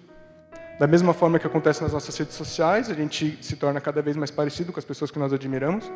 Da 0.77 0.85
mesma 0.85 1.13
forma 1.13 1.39
que 1.39 1.47
acontece 1.47 1.81
nas 1.81 1.93
nossas 1.93 2.15
redes 2.15 2.35
sociais, 2.35 2.87
a 2.87 2.93
gente 2.93 3.39
se 3.41 3.55
torna 3.55 3.81
cada 3.81 3.99
vez 3.99 4.15
mais 4.15 4.29
parecido 4.29 4.71
com 4.71 4.77
as 4.77 4.85
pessoas 4.85 5.09
que 5.09 5.17
nós 5.17 5.33
admiramos. 5.33 5.91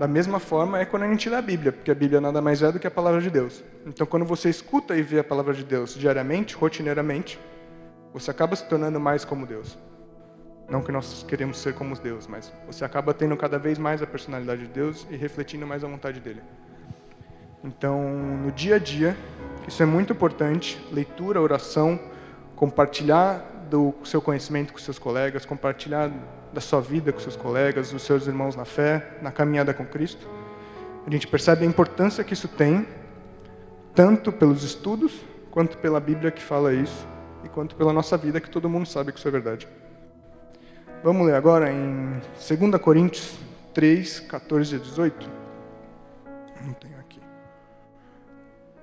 Da 0.00 0.08
mesma 0.08 0.40
forma 0.40 0.78
é 0.78 0.86
quando 0.86 1.02
a 1.02 1.08
gente 1.08 1.28
lê 1.28 1.36
a 1.36 1.42
Bíblia, 1.42 1.72
porque 1.72 1.90
a 1.90 1.94
Bíblia 1.94 2.22
nada 2.22 2.40
mais 2.40 2.62
é 2.62 2.72
do 2.72 2.78
que 2.80 2.86
a 2.86 2.90
palavra 2.90 3.20
de 3.20 3.28
Deus. 3.28 3.62
Então, 3.84 4.06
quando 4.06 4.24
você 4.24 4.48
escuta 4.48 4.96
e 4.96 5.02
vê 5.02 5.18
a 5.18 5.24
palavra 5.24 5.52
de 5.52 5.62
Deus 5.62 5.94
diariamente, 5.94 6.56
rotineiramente, 6.56 7.38
você 8.10 8.30
acaba 8.30 8.56
se 8.56 8.64
tornando 8.64 8.98
mais 8.98 9.26
como 9.26 9.44
Deus. 9.44 9.76
Não 10.70 10.80
que 10.80 10.90
nós 10.90 11.22
queremos 11.28 11.58
ser 11.58 11.74
como 11.74 11.94
Deus, 11.96 12.26
mas 12.26 12.50
você 12.66 12.82
acaba 12.82 13.12
tendo 13.12 13.36
cada 13.36 13.58
vez 13.58 13.76
mais 13.76 14.00
a 14.00 14.06
personalidade 14.06 14.62
de 14.62 14.68
Deus 14.68 15.06
e 15.10 15.16
refletindo 15.16 15.66
mais 15.66 15.84
a 15.84 15.86
vontade 15.86 16.18
dele. 16.18 16.40
Então, 17.62 18.00
no 18.42 18.50
dia 18.50 18.76
a 18.76 18.78
dia, 18.78 19.14
isso 19.68 19.82
é 19.82 19.86
muito 19.86 20.14
importante: 20.14 20.82
leitura, 20.90 21.42
oração, 21.42 22.00
compartilhar 22.56 23.44
do 23.70 23.94
seu 24.04 24.20
conhecimento 24.20 24.72
com 24.72 24.78
seus 24.78 24.98
colegas, 24.98 25.46
compartilhar 25.46 26.10
da 26.52 26.60
sua 26.60 26.80
vida 26.80 27.12
com 27.12 27.20
seus 27.20 27.36
colegas, 27.36 27.92
dos 27.92 28.02
seus 28.02 28.26
irmãos 28.26 28.56
na 28.56 28.64
fé, 28.64 29.18
na 29.22 29.30
caminhada 29.30 29.72
com 29.72 29.86
Cristo. 29.86 30.28
A 31.06 31.10
gente 31.10 31.26
percebe 31.26 31.64
a 31.64 31.68
importância 31.68 32.24
que 32.24 32.34
isso 32.34 32.48
tem 32.48 32.86
tanto 33.94 34.32
pelos 34.32 34.64
estudos, 34.64 35.12
quanto 35.50 35.78
pela 35.78 36.00
Bíblia 36.00 36.30
que 36.30 36.42
fala 36.42 36.72
isso, 36.72 37.06
e 37.44 37.48
quanto 37.48 37.74
pela 37.76 37.92
nossa 37.92 38.16
vida, 38.16 38.40
que 38.40 38.50
todo 38.50 38.68
mundo 38.68 38.86
sabe 38.86 39.12
que 39.12 39.18
isso 39.18 39.28
é 39.28 39.30
verdade. 39.30 39.68
Vamos 41.02 41.26
ler 41.26 41.34
agora 41.34 41.72
em 41.72 42.20
2 42.36 42.80
Coríntios 42.82 43.38
3, 43.72 44.20
14 44.20 44.76
a 44.76 44.78
18. 44.78 45.30
Não 46.62 46.74
tenho 46.74 46.98
aqui. 46.98 47.20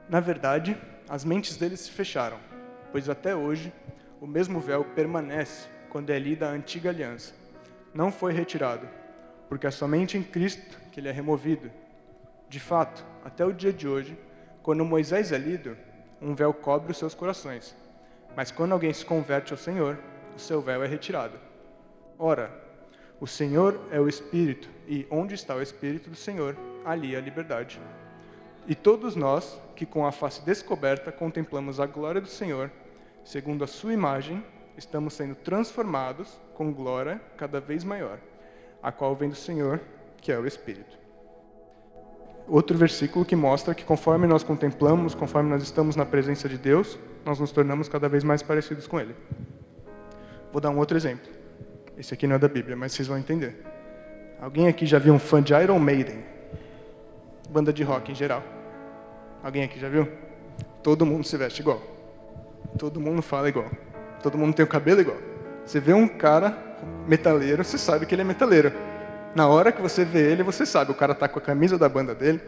Na 0.10 0.20
verdade, 0.20 0.78
as 1.08 1.24
mentes 1.24 1.58
deles 1.58 1.82
se 1.82 1.92
fecharam, 1.92 2.38
pois 2.92 3.08
até 3.08 3.36
hoje 3.36 3.72
o 4.20 4.28
mesmo 4.28 4.60
véu 4.60 4.84
permanece 4.84 5.68
quando 5.90 6.10
é 6.10 6.20
lida 6.20 6.48
a 6.48 6.52
antiga 6.52 6.90
aliança. 6.90 7.34
Não 7.94 8.12
foi 8.12 8.34
retirado, 8.34 8.88
porque 9.48 9.68
é 9.68 9.72
somente 9.72 10.18
em 10.18 10.24
Cristo 10.24 10.80
que 10.92 11.00
ele 11.00 11.08
é 11.08 11.12
removido. 11.12 11.72
De 12.50 12.60
fato, 12.60 13.06
até 13.24 13.46
o 13.46 13.54
dia 13.54 13.72
de 13.72 13.88
hoje, 13.88 14.18
quando 14.64 14.84
Moisés 14.84 15.32
é 15.32 15.38
lido, 15.38 15.78
um 16.22 16.34
véu 16.34 16.54
cobre 16.54 16.92
os 16.92 16.98
seus 16.98 17.14
corações. 17.14 17.76
Mas 18.36 18.52
quando 18.52 18.72
alguém 18.72 18.94
se 18.94 19.06
converte 19.06 19.54
ao 19.54 19.58
Senhor, 19.58 19.98
o 20.36 20.40
seu 20.40 20.62
véu 20.62 20.84
é 20.84 20.88
retirado. 20.88 21.40
Ora, 22.18 22.52
o 23.20 23.28
Senhor 23.28 23.80
é 23.92 24.00
o 24.00 24.08
Espírito, 24.08 24.70
e 24.88 25.08
onde 25.10 25.36
está 25.36 25.56
o 25.56 25.62
Espírito 25.62 26.10
do 26.10 26.16
Senhor, 26.16 26.56
ali 26.86 27.16
a 27.16 27.22
liberdade. 27.22 27.80
E 28.68 28.76
todos 28.76 29.16
nós, 29.16 29.60
que 29.76 29.86
com 29.86 30.06
a 30.06 30.12
face 30.12 30.44
descoberta 30.44 31.12
contemplamos 31.12 31.80
a 31.80 31.86
glória 31.86 32.22
do 32.22 32.28
Senhor, 32.28 32.72
segundo 33.28 33.66
a 33.66 33.68
sua 33.68 33.92
imagem, 33.92 34.42
estamos 34.78 35.14
sendo 35.14 35.36
transformados 35.36 36.40
com 36.54 36.72
glória 36.72 37.20
cada 37.36 37.60
vez 37.60 37.84
maior, 37.84 38.20
a 38.82 38.90
qual 38.90 39.14
vem 39.18 39.28
do 39.28 39.36
Senhor, 39.36 39.82
que 40.22 40.32
é 40.32 40.40
o 40.40 40.48
Espírito. 40.48 40.98
Outro 42.48 42.78
versículo 42.78 43.26
que 43.26 43.36
mostra 43.36 43.76
que 43.76 43.84
conforme 43.84 44.26
nós 44.28 44.44
contemplamos, 44.44 45.14
conforme 45.14 45.50
nós 45.50 45.62
estamos 45.62 45.98
na 45.98 46.06
presença 46.06 46.48
de 46.48 46.58
Deus, 46.58 46.98
nós 47.26 47.38
nos 47.38 47.52
tornamos 47.52 47.90
cada 47.90 48.08
vez 48.08 48.24
mais 48.24 48.42
parecidos 48.42 48.88
com 48.88 48.98
Ele. 48.98 49.14
Vou 50.54 50.62
dar 50.62 50.70
um 50.70 50.78
outro 50.78 50.96
exemplo. 50.96 51.30
Esse 51.98 52.14
aqui 52.14 52.28
não 52.28 52.38
é 52.38 52.40
da 52.40 52.48
Bíblia, 52.48 52.78
mas 52.78 52.94
vocês 52.94 53.10
vão 53.10 53.18
entender. 53.18 53.62
Alguém 54.40 54.70
aqui 54.70 54.86
já 54.86 55.00
viu 55.00 55.14
um 55.14 55.20
fã 55.20 55.44
de 55.44 55.54
Iron 55.54 55.80
Maiden? 55.80 56.24
Banda 57.50 57.74
de 57.74 57.84
rock 57.84 58.10
em 58.10 58.16
geral. 58.16 58.42
Alguém 59.44 59.66
aqui 59.66 59.78
já 59.78 59.90
viu? 59.90 60.08
Todo 60.82 61.06
mundo 61.06 61.26
se 61.26 61.36
veste 61.36 61.60
igual. 61.60 61.97
Todo 62.78 63.00
mundo 63.02 63.22
fala 63.22 63.50
igual. 63.50 63.70
Todo 64.22 64.38
mundo 64.38 64.54
tem 64.54 64.64
o 64.64 64.68
cabelo 64.68 65.02
igual. 65.02 65.18
Você 65.66 65.80
vê 65.80 65.94
um 65.94 66.08
cara 66.08 66.58
metaleiro, 67.08 67.64
você 67.64 67.78
sabe 67.78 68.06
que 68.06 68.14
ele 68.16 68.22
é 68.22 68.26
metaleiro. 68.26 68.72
Na 69.36 69.48
hora 69.48 69.72
que 69.72 69.82
você 69.82 70.06
vê 70.06 70.32
ele, 70.32 70.44
você 70.44 70.66
sabe. 70.66 70.92
O 70.92 70.96
cara 70.96 71.14
tá 71.14 71.28
com 71.28 71.40
a 71.40 71.42
camisa 71.42 71.78
da 71.78 71.90
banda 71.90 72.16
dele, 72.16 72.40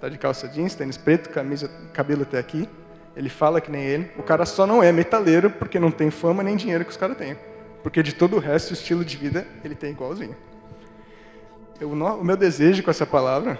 tá 0.00 0.08
de 0.08 0.18
calça 0.18 0.48
jeans, 0.48 0.74
tênis 0.74 0.96
preto, 0.96 1.30
camisa, 1.30 1.70
cabelo 1.92 2.22
até 2.22 2.38
aqui. 2.38 2.68
Ele 3.16 3.28
fala 3.28 3.60
que 3.60 3.70
nem 3.70 3.82
ele. 3.82 4.10
O 4.16 4.22
cara 4.22 4.46
só 4.46 4.66
não 4.66 4.82
é 4.82 4.92
metaleiro 4.92 5.50
porque 5.50 5.78
não 5.78 5.90
tem 5.90 6.10
fama 6.10 6.42
nem 6.42 6.56
dinheiro 6.56 6.84
que 6.84 6.90
os 6.90 6.96
caras 6.96 7.16
têm. 7.16 7.36
Porque 7.82 8.02
de 8.02 8.14
todo 8.14 8.36
o 8.36 8.38
resto, 8.38 8.70
o 8.70 8.74
estilo 8.74 9.04
de 9.04 9.16
vida, 9.16 9.46
ele 9.64 9.74
tem 9.74 9.90
igualzinho. 9.90 10.36
Eu, 11.80 11.90
o 11.90 12.24
meu 12.24 12.36
desejo 12.36 12.82
com 12.82 12.90
essa 12.90 13.06
palavra 13.06 13.58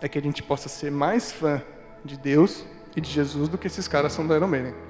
é 0.00 0.08
que 0.08 0.18
a 0.18 0.22
gente 0.22 0.42
possa 0.42 0.68
ser 0.68 0.90
mais 0.90 1.32
fã 1.32 1.62
de 2.04 2.16
Deus 2.16 2.64
e 2.96 3.00
de 3.00 3.10
Jesus 3.10 3.48
do 3.48 3.58
que 3.58 3.66
esses 3.66 3.86
caras 3.86 4.12
são 4.12 4.26
da 4.26 4.36
Iron 4.36 4.48
Maiden. 4.48 4.87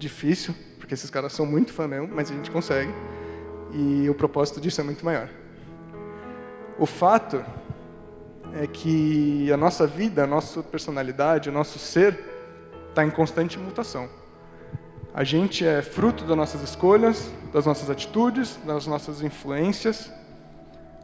Difícil, 0.00 0.54
porque 0.78 0.94
esses 0.94 1.10
caras 1.10 1.34
são 1.34 1.44
muito 1.44 1.74
fã 1.74 1.86
mesmo, 1.86 2.08
mas 2.10 2.30
a 2.30 2.34
gente 2.34 2.50
consegue. 2.50 2.90
E 3.74 4.08
o 4.08 4.14
propósito 4.14 4.58
disso 4.58 4.80
é 4.80 4.84
muito 4.84 5.04
maior. 5.04 5.28
O 6.78 6.86
fato 6.86 7.44
é 8.54 8.66
que 8.66 9.52
a 9.52 9.58
nossa 9.58 9.86
vida, 9.86 10.24
a 10.24 10.26
nossa 10.26 10.62
personalidade, 10.62 11.50
o 11.50 11.52
nosso 11.52 11.78
ser 11.78 12.18
está 12.88 13.04
em 13.04 13.10
constante 13.10 13.58
mutação. 13.58 14.08
A 15.12 15.22
gente 15.22 15.66
é 15.66 15.82
fruto 15.82 16.24
das 16.24 16.34
nossas 16.34 16.62
escolhas, 16.62 17.30
das 17.52 17.66
nossas 17.66 17.90
atitudes, 17.90 18.58
das 18.64 18.86
nossas 18.86 19.20
influências. 19.20 20.10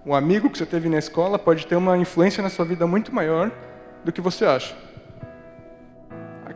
Um 0.07 0.15
amigo 0.15 0.49
que 0.49 0.57
você 0.57 0.65
teve 0.65 0.89
na 0.89 0.97
escola 0.99 1.39
pode 1.39 1.67
ter 1.67 1.77
uma 1.77 1.99
influência 1.99 2.43
na 2.43 2.49
sua 2.49 2.65
vida 2.65 2.87
muito 2.87 3.15
maior 3.15 3.53
do 4.03 4.11
que 4.11 4.23
você 4.23 4.47
acha. 4.47 4.86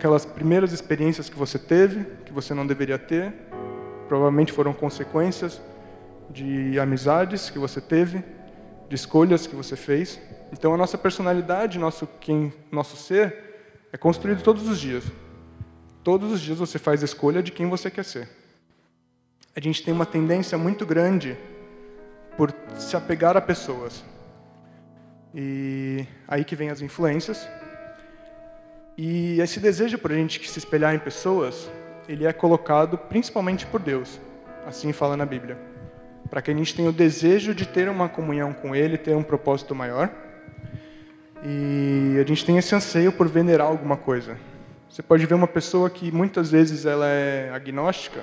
Aquelas 0.00 0.24
primeiras 0.24 0.72
experiências 0.72 1.28
que 1.28 1.36
você 1.36 1.58
teve, 1.58 2.06
que 2.24 2.32
você 2.32 2.54
não 2.54 2.66
deveria 2.66 2.98
ter, 2.98 3.34
provavelmente 4.08 4.50
foram 4.50 4.72
consequências 4.72 5.60
de 6.30 6.80
amizades 6.80 7.50
que 7.50 7.58
você 7.58 7.82
teve, 7.82 8.24
de 8.88 8.94
escolhas 8.94 9.46
que 9.46 9.54
você 9.54 9.76
fez. 9.76 10.18
Então 10.54 10.72
a 10.72 10.76
nossa 10.78 10.96
personalidade, 10.96 11.78
nosso 11.78 12.08
quem, 12.18 12.50
nosso 12.72 12.96
ser 12.96 13.36
é 13.92 13.98
construído 13.98 14.42
todos 14.42 14.66
os 14.66 14.80
dias. 14.80 15.04
Todos 16.02 16.32
os 16.32 16.40
dias 16.40 16.58
você 16.58 16.78
faz 16.78 17.02
a 17.02 17.04
escolha 17.04 17.42
de 17.42 17.52
quem 17.52 17.68
você 17.68 17.90
quer 17.90 18.06
ser. 18.06 18.26
A 19.54 19.60
gente 19.60 19.82
tem 19.84 19.92
uma 19.92 20.06
tendência 20.06 20.56
muito 20.56 20.86
grande 20.86 21.36
por 22.38 22.54
se 22.74 22.96
apegar 22.96 23.36
a 23.36 23.40
pessoas. 23.42 24.02
E 25.34 26.06
aí 26.26 26.42
que 26.42 26.56
vem 26.56 26.70
as 26.70 26.80
influências. 26.80 27.46
E 29.02 29.40
esse 29.40 29.58
desejo 29.58 29.96
por 29.96 30.12
a 30.12 30.14
gente 30.14 30.46
se 30.46 30.58
espelhar 30.58 30.94
em 30.94 30.98
pessoas, 30.98 31.70
ele 32.06 32.26
é 32.26 32.34
colocado 32.34 32.98
principalmente 32.98 33.64
por 33.64 33.80
Deus. 33.80 34.20
Assim 34.66 34.92
fala 34.92 35.16
na 35.16 35.24
Bíblia. 35.24 35.56
Para 36.28 36.42
que 36.42 36.50
a 36.50 36.54
gente 36.54 36.74
tenha 36.74 36.90
o 36.90 36.92
desejo 36.92 37.54
de 37.54 37.66
ter 37.66 37.88
uma 37.88 38.10
comunhão 38.10 38.52
com 38.52 38.76
Ele, 38.76 38.98
ter 38.98 39.16
um 39.16 39.22
propósito 39.22 39.74
maior. 39.74 40.10
E 41.42 42.18
a 42.22 42.28
gente 42.28 42.44
tem 42.44 42.58
esse 42.58 42.74
anseio 42.74 43.10
por 43.10 43.26
venerar 43.26 43.68
alguma 43.68 43.96
coisa. 43.96 44.36
Você 44.90 45.02
pode 45.02 45.24
ver 45.24 45.32
uma 45.34 45.48
pessoa 45.48 45.88
que 45.88 46.12
muitas 46.12 46.50
vezes 46.50 46.84
ela 46.84 47.06
é 47.06 47.50
agnóstica, 47.54 48.20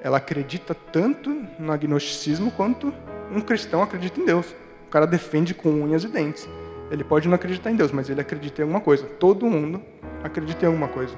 ela 0.00 0.16
acredita 0.16 0.74
tanto 0.74 1.44
no 1.58 1.70
agnosticismo 1.70 2.50
quanto 2.52 2.90
um 3.30 3.42
cristão 3.42 3.82
acredita 3.82 4.18
em 4.18 4.24
Deus. 4.24 4.46
O 4.86 4.90
cara 4.90 5.06
defende 5.06 5.52
com 5.52 5.68
unhas 5.68 6.04
e 6.04 6.08
dentes. 6.08 6.48
Ele 6.94 7.02
pode 7.02 7.26
não 7.26 7.34
acreditar 7.34 7.72
em 7.72 7.76
Deus, 7.76 7.90
mas 7.90 8.08
ele 8.08 8.20
acredita 8.20 8.60
em 8.60 8.62
alguma 8.62 8.80
coisa. 8.80 9.04
Todo 9.04 9.44
mundo 9.46 9.82
acredita 10.22 10.64
em 10.64 10.68
alguma 10.68 10.86
coisa. 10.86 11.12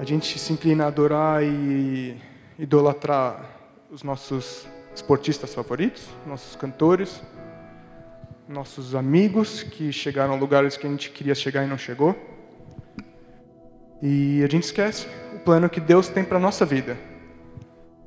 A 0.00 0.04
gente 0.04 0.36
se 0.36 0.52
inclina 0.52 0.82
a 0.82 0.88
adorar 0.88 1.44
e 1.44 2.16
idolatrar 2.58 3.40
os 3.88 4.02
nossos 4.02 4.66
esportistas 4.92 5.54
favoritos, 5.54 6.08
nossos 6.26 6.56
cantores, 6.56 7.22
nossos 8.48 8.96
amigos 8.96 9.62
que 9.62 9.92
chegaram 9.92 10.34
a 10.34 10.36
lugares 10.36 10.76
que 10.76 10.88
a 10.88 10.90
gente 10.90 11.10
queria 11.10 11.34
chegar 11.36 11.62
e 11.62 11.68
não 11.68 11.78
chegou. 11.78 12.16
E 14.02 14.42
a 14.42 14.48
gente 14.48 14.64
esquece 14.64 15.06
o 15.36 15.38
plano 15.38 15.70
que 15.70 15.78
Deus 15.78 16.08
tem 16.08 16.24
para 16.24 16.40
nossa 16.40 16.66
vida. 16.66 16.98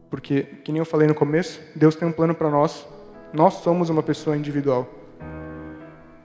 Porque, 0.10 0.44
que 0.66 0.72
nem 0.74 0.80
eu 0.80 0.86
falei 0.86 1.08
no 1.08 1.16
começo, 1.16 1.62
Deus 1.74 1.96
tem 1.96 2.06
um 2.06 2.12
plano 2.12 2.36
para 2.36 2.50
nós. 2.50 2.86
Nós 3.32 3.54
somos 3.54 3.90
uma 3.90 4.04
pessoa 4.04 4.36
individual. 4.36 5.03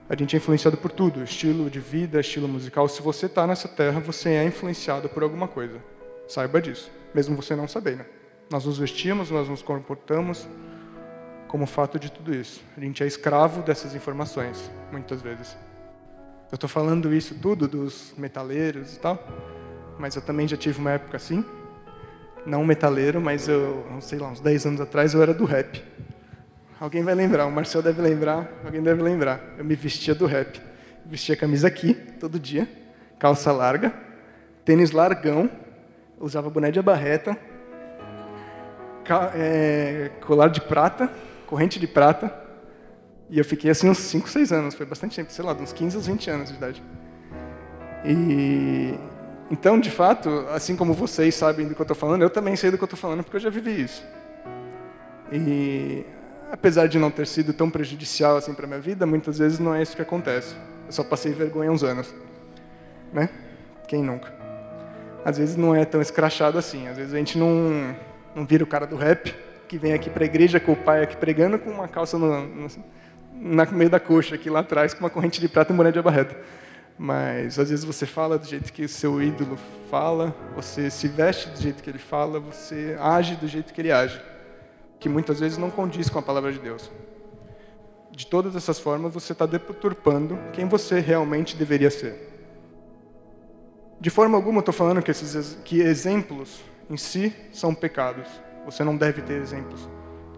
A 0.09 0.15
gente 0.15 0.35
é 0.35 0.37
influenciado 0.37 0.75
por 0.75 0.91
tudo, 0.91 1.23
estilo 1.23 1.69
de 1.69 1.79
vida, 1.79 2.19
estilo 2.19 2.47
musical. 2.47 2.89
Se 2.89 2.99
você 2.99 3.27
está 3.27 3.45
nessa 3.45 3.67
terra, 3.67 3.99
você 3.99 4.29
é 4.29 4.43
influenciado 4.43 5.07
por 5.07 5.21
alguma 5.21 5.47
coisa. 5.47 5.79
Saiba 6.27 6.59
disso, 6.59 6.91
mesmo 7.13 7.35
você 7.35 7.55
não 7.55 7.67
sabendo. 7.67 8.03
Nós 8.49 8.65
nos 8.65 8.79
vestimos, 8.79 9.29
nós 9.29 9.47
nos 9.47 9.61
comportamos 9.61 10.47
como 11.47 11.67
fato 11.67 11.99
de 11.99 12.11
tudo 12.11 12.33
isso. 12.33 12.59
A 12.75 12.79
gente 12.79 13.03
é 13.03 13.05
escravo 13.05 13.61
dessas 13.61 13.93
informações, 13.93 14.71
muitas 14.91 15.21
vezes. 15.21 15.55
Eu 16.51 16.55
estou 16.55 16.67
falando 16.67 17.13
isso 17.13 17.35
tudo 17.35 17.67
dos 17.67 18.11
metaleiros 18.17 18.95
e 18.95 18.99
tal, 18.99 19.23
mas 19.99 20.15
eu 20.15 20.23
também 20.23 20.47
já 20.47 20.57
tive 20.57 20.79
uma 20.79 20.89
época 20.89 21.17
assim. 21.17 21.45
Não 22.47 22.65
metaleiro, 22.65 23.21
mas 23.21 23.47
eu, 23.47 23.85
sei 24.01 24.17
lá, 24.17 24.29
uns 24.29 24.39
10 24.39 24.65
anos 24.65 24.81
atrás 24.81 25.13
eu 25.13 25.21
era 25.21 25.35
do 25.35 25.45
rap. 25.45 25.83
Alguém 26.79 27.03
vai 27.03 27.13
lembrar, 27.13 27.45
o 27.45 27.51
Marcel 27.51 27.81
deve 27.81 28.01
lembrar, 28.01 28.49
alguém 28.63 28.81
deve 28.81 29.01
lembrar. 29.01 29.41
Eu 29.57 29.65
me 29.65 29.75
vestia 29.75 30.15
do 30.15 30.25
rap. 30.25 30.61
Vestia 31.05 31.35
camisa 31.35 31.67
aqui, 31.67 31.93
todo 31.93 32.39
dia, 32.39 32.69
calça 33.17 33.51
larga, 33.51 33.91
tênis 34.63 34.91
largão, 34.91 35.49
usava 36.19 36.49
boné 36.49 36.69
de 36.69 36.79
abarreta, 36.79 37.35
é, 39.33 40.11
colar 40.21 40.49
de 40.49 40.61
prata, 40.61 41.11
corrente 41.47 41.79
de 41.79 41.87
prata, 41.87 42.31
e 43.29 43.39
eu 43.39 43.45
fiquei 43.45 43.71
assim 43.71 43.89
uns 43.89 43.97
5, 43.97 44.29
6 44.29 44.51
anos, 44.51 44.75
foi 44.75 44.85
bastante 44.85 45.15
tempo, 45.15 45.31
sei 45.31 45.43
lá, 45.43 45.53
uns 45.53 45.73
15 45.73 45.95
aos 45.95 46.07
20 46.07 46.29
anos 46.29 46.49
de 46.49 46.55
idade. 46.55 46.83
E 48.05 48.93
então, 49.49 49.79
de 49.79 49.89
fato, 49.89 50.29
assim 50.51 50.75
como 50.75 50.93
vocês 50.93 51.33
sabem 51.33 51.67
do 51.67 51.73
que 51.73 51.81
eu 51.81 51.83
estou 51.83 51.97
falando, 51.97 52.21
eu 52.21 52.29
também 52.29 52.55
sei 52.55 52.69
do 52.69 52.77
que 52.77 52.83
eu 52.83 52.85
estou 52.85 52.99
falando 52.99 53.23
porque 53.23 53.37
eu 53.37 53.41
já 53.41 53.49
vivi 53.49 53.81
isso. 53.81 54.05
E 55.31 56.05
apesar 56.51 56.87
de 56.87 56.97
não 56.97 57.11
ter 57.11 57.27
sido 57.27 57.53
tão 57.53 57.69
prejudicial 57.69 58.37
assim 58.37 58.53
para 58.53 58.67
minha 58.67 58.79
vida, 58.79 59.05
muitas 59.05 59.37
vezes 59.37 59.59
não 59.59 59.73
é 59.73 59.81
isso 59.81 59.95
que 59.95 60.01
acontece. 60.01 60.55
Eu 60.85 60.91
só 60.91 61.03
passei 61.03 61.31
vergonha 61.31 61.71
uns 61.71 61.83
anos, 61.83 62.13
né? 63.13 63.29
Quem 63.87 64.03
nunca? 64.03 64.33
Às 65.23 65.37
vezes 65.37 65.55
não 65.55 65.75
é 65.75 65.85
tão 65.85 66.01
escrachado 66.01 66.57
assim. 66.57 66.87
Às 66.87 66.97
vezes 66.97 67.13
a 67.13 67.17
gente 67.17 67.37
não 67.37 67.95
não 68.35 68.45
vira 68.45 68.63
o 68.63 68.67
cara 68.67 68.85
do 68.85 68.95
rap 68.95 69.35
que 69.67 69.77
vem 69.77 69.93
aqui 69.93 70.09
para 70.09 70.23
a 70.23 70.25
igreja 70.25 70.59
com 70.59 70.71
o 70.71 70.75
pai 70.75 71.03
aqui 71.03 71.17
pregando 71.17 71.59
com 71.59 71.69
uma 71.69 71.87
calça 71.87 72.17
no, 72.17 72.45
no, 72.45 72.67
no 73.33 73.71
meio 73.71 73.89
da 73.89 73.99
coxa 73.99 74.35
aqui 74.35 74.49
lá 74.49 74.59
atrás 74.59 74.93
com 74.93 75.01
uma 75.01 75.09
corrente 75.09 75.39
de 75.39 75.47
prata 75.47 75.73
e 75.73 75.75
um 75.75 75.91
de 75.91 75.99
abarreta. 75.99 76.35
Mas 76.97 77.57
às 77.57 77.69
vezes 77.69 77.85
você 77.85 78.05
fala 78.05 78.37
do 78.37 78.45
jeito 78.45 78.73
que 78.73 78.83
o 78.83 78.89
seu 78.89 79.21
ídolo 79.21 79.57
fala, 79.89 80.35
você 80.55 80.89
se 80.89 81.07
veste 81.07 81.49
do 81.49 81.61
jeito 81.61 81.81
que 81.81 81.89
ele 81.89 81.99
fala, 81.99 82.39
você 82.39 82.97
age 82.99 83.35
do 83.35 83.47
jeito 83.47 83.73
que 83.73 83.79
ele 83.79 83.91
age, 83.91 84.19
que 84.99 85.07
muitas 85.07 85.39
vezes 85.39 85.57
não 85.57 85.69
condiz 85.69 86.09
com 86.09 86.19
a 86.19 86.21
palavra 86.21 86.51
de 86.51 86.59
Deus. 86.59 86.91
De 88.11 88.27
todas 88.27 88.55
essas 88.55 88.79
formas, 88.79 89.13
você 89.13 89.31
está 89.31 89.45
deturpando 89.45 90.37
quem 90.51 90.67
você 90.67 90.99
realmente 90.99 91.55
deveria 91.55 91.89
ser. 91.89 92.27
De 93.99 94.09
forma 94.09 94.37
alguma, 94.37 94.59
estou 94.59 94.73
falando 94.73 95.01
que, 95.01 95.11
esses, 95.11 95.57
que 95.63 95.81
exemplos 95.81 96.61
em 96.89 96.97
si 96.97 97.33
são 97.51 97.73
pecados. 97.73 98.27
Você 98.65 98.83
não 98.83 98.95
deve 98.95 99.21
ter 99.21 99.41
exemplos. 99.41 99.89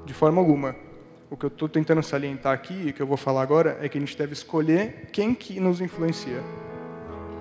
De 0.06 0.13
forma 0.13 0.39
alguma. 0.39 0.75
O 1.30 1.38
que 1.38 1.46
eu 1.46 1.48
estou 1.48 1.70
tentando 1.70 2.03
salientar 2.03 2.53
aqui 2.53 2.88
e 2.88 2.94
que 2.94 3.01
eu 3.01 3.08
vou 3.08 3.18
falar 3.18 3.41
agora 3.41 3.77
é 3.82 3.88
que 3.88 3.98
a 3.98 4.01
gente 4.01 4.18
deve 4.18 4.34
escolher 4.34 5.08
quem 5.12 5.34
que 5.34 5.60
nos 5.60 5.80
influencia. 5.80 6.44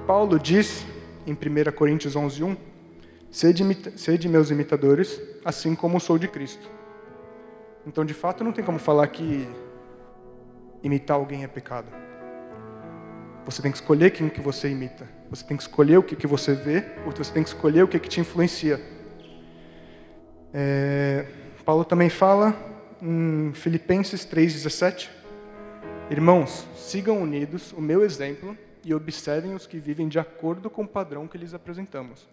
Paulo 0.07 0.39
diz 0.39 0.87
em 1.27 1.33
1 1.33 1.73
Coríntios 1.73 2.15
11:1, 2.15 2.57
sede, 3.31 3.65
sede 3.97 4.29
meus 4.29 4.50
imitadores, 4.50 5.21
assim 5.45 5.75
como 5.75 6.00
sou 6.00 6.19
de 6.19 6.29
Cristo. 6.29 6.80
Então, 7.87 8.05
de 8.05 8.15
fato, 8.15 8.45
não 8.45 8.53
tem 8.53 8.65
como 8.65 8.79
falar 8.79 9.07
que 9.09 9.49
imitar 10.83 11.17
alguém 11.17 11.45
é 11.45 11.49
pecado. 11.49 11.89
Você 13.45 13.63
tem 13.63 13.71
que 13.71 13.79
escolher 13.79 14.11
quem 14.11 14.29
que 14.29 14.41
você 14.41 14.69
imita. 14.69 15.09
Você 15.31 15.45
tem 15.45 15.57
que 15.57 15.63
escolher 15.63 15.99
o 15.99 16.03
que, 16.03 16.15
que 16.15 16.27
você 16.27 16.55
vê, 16.55 16.85
ou 17.07 17.13
você 17.13 17.33
tem 17.33 17.43
que 17.43 17.49
escolher 17.49 17.83
o 17.83 17.89
que, 17.89 17.99
que 17.99 18.09
te 18.09 18.21
influencia. 18.21 18.81
É, 20.53 21.27
Paulo 21.65 21.85
também 21.85 22.11
fala 22.11 22.55
em 23.01 23.53
Filipenses 23.55 24.27
3,17: 24.27 25.09
Irmãos, 26.11 26.67
sigam 26.75 27.23
unidos 27.23 27.73
o 27.73 27.81
meu 27.81 28.03
exemplo 28.03 28.57
e 28.85 28.93
observem 28.93 29.55
os 29.55 29.67
que 29.67 29.79
vivem 29.79 30.09
de 30.09 30.19
acordo 30.19 30.69
com 30.69 30.83
o 30.83 30.89
padrão 30.89 31.29
que 31.29 31.39
lhes 31.39 31.55
apresentamos. 31.55 32.29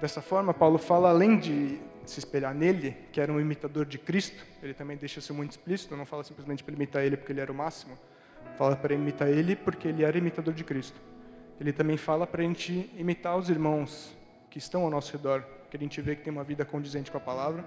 Dessa 0.00 0.20
forma, 0.20 0.52
Paulo 0.52 0.76
fala, 0.76 1.08
além 1.08 1.38
de 1.38 1.80
se 2.10 2.18
espelhar 2.18 2.54
nele, 2.54 2.96
que 3.12 3.20
era 3.20 3.32
um 3.32 3.40
imitador 3.40 3.86
de 3.86 3.98
Cristo, 3.98 4.44
ele 4.62 4.74
também 4.74 4.96
deixa 4.96 5.18
isso 5.18 5.32
muito 5.34 5.52
explícito, 5.52 5.96
não 5.96 6.04
fala 6.04 6.24
simplesmente 6.24 6.62
para 6.62 6.74
imitar 6.74 7.04
ele 7.04 7.16
porque 7.16 7.32
ele 7.32 7.40
era 7.40 7.50
o 7.50 7.54
máximo, 7.54 7.98
fala 8.56 8.76
para 8.76 8.94
imitar 8.94 9.28
ele 9.28 9.56
porque 9.56 9.88
ele 9.88 10.04
era 10.04 10.16
imitador 10.16 10.54
de 10.54 10.64
Cristo. 10.64 11.00
Ele 11.60 11.72
também 11.72 11.96
fala 11.96 12.26
para 12.26 12.42
a 12.42 12.44
gente 12.44 12.90
imitar 12.96 13.36
os 13.36 13.48
irmãos 13.48 14.16
que 14.50 14.58
estão 14.58 14.82
ao 14.82 14.90
nosso 14.90 15.12
redor, 15.12 15.44
que 15.70 15.76
a 15.76 15.80
gente 15.80 16.00
vê 16.00 16.16
que 16.16 16.22
tem 16.22 16.32
uma 16.32 16.44
vida 16.44 16.64
condizente 16.64 17.10
com 17.10 17.16
a 17.16 17.20
palavra, 17.20 17.64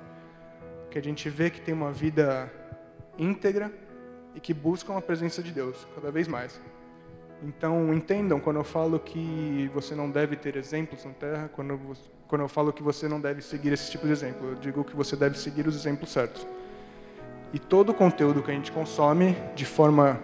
que 0.89 0.98
a 0.98 1.03
gente 1.03 1.29
vê 1.29 1.50
que 1.50 1.62
tem 1.62 1.74
uma 1.74 1.91
vida 1.91 2.51
íntegra 3.17 3.72
e 4.36 4.39
que 4.39 4.53
buscam 4.53 4.98
a 4.98 5.01
presença 5.01 5.41
de 5.41 5.51
Deus 5.51 5.88
cada 5.96 6.12
vez 6.12 6.27
mais. 6.27 6.62
Então, 7.44 7.94
entendam 7.94 8.39
quando 8.39 8.58
eu 8.58 8.63
falo 8.63 9.00
que 9.00 9.70
você 9.74 9.94
não 9.94 10.10
deve 10.10 10.36
ter 10.36 10.56
exemplos 10.56 11.06
na 11.06 11.12
terra, 11.12 11.50
quando 11.53 11.77
quando 12.27 12.41
eu 12.41 12.48
falo 12.48 12.74
que 12.74 12.84
você 12.84 13.07
não 13.07 13.22
deve 13.22 13.41
seguir 13.41 13.72
esse 13.72 13.89
tipo 13.89 14.05
de 14.05 14.12
exemplo, 14.12 14.50
eu 14.50 14.55
digo 14.55 14.84
que 14.84 14.96
você 14.96 15.15
deve 15.15 15.38
seguir 15.38 15.67
os 15.67 15.75
exemplos 15.75 16.12
certos. 16.12 16.46
E 17.53 17.60
todo 17.60 17.89
o 17.89 17.93
conteúdo 17.93 18.43
que 18.43 18.51
a 18.51 18.53
gente 18.53 18.72
consome, 18.72 19.38
de 19.55 19.65
forma 19.65 20.19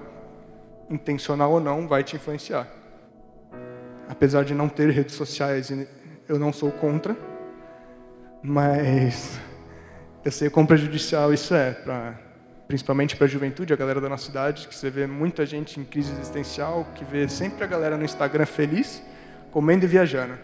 intencional 0.89 1.51
ou 1.51 1.60
não, 1.62 1.88
vai 1.88 2.03
te 2.03 2.17
influenciar. 2.17 2.67
Apesar 4.10 4.43
de 4.43 4.53
não 4.53 4.67
ter 4.67 4.89
redes 4.89 5.15
sociais, 5.15 5.72
eu 6.27 6.38
não 6.38 6.51
sou 6.51 6.72
contra, 6.72 7.15
mas 8.41 9.39
eu 10.25 10.31
sei 10.31 10.50
quão 10.50 10.65
prejudicial 10.65 11.33
isso 11.33 11.55
é, 11.55 11.72
pra, 11.72 12.19
principalmente 12.67 13.15
para 13.15 13.25
a 13.25 13.29
juventude, 13.29 13.72
a 13.72 13.77
galera 13.77 14.01
da 14.01 14.10
nossa 14.10 14.25
cidade, 14.25 14.67
que 14.67 14.75
você 14.75 14.89
vê 14.89 15.07
muita 15.07 15.45
gente 15.45 15.79
em 15.79 15.86
crise 15.86 16.12
existencial, 16.12 16.86
que 16.95 17.05
vê 17.05 17.29
sempre 17.29 17.63
a 17.63 17.67
galera 17.67 17.95
no 17.95 18.03
Instagram 18.03 18.45
feliz, 18.45 19.01
comendo 19.51 19.86
e 19.86 19.88
viajando. 19.88 20.38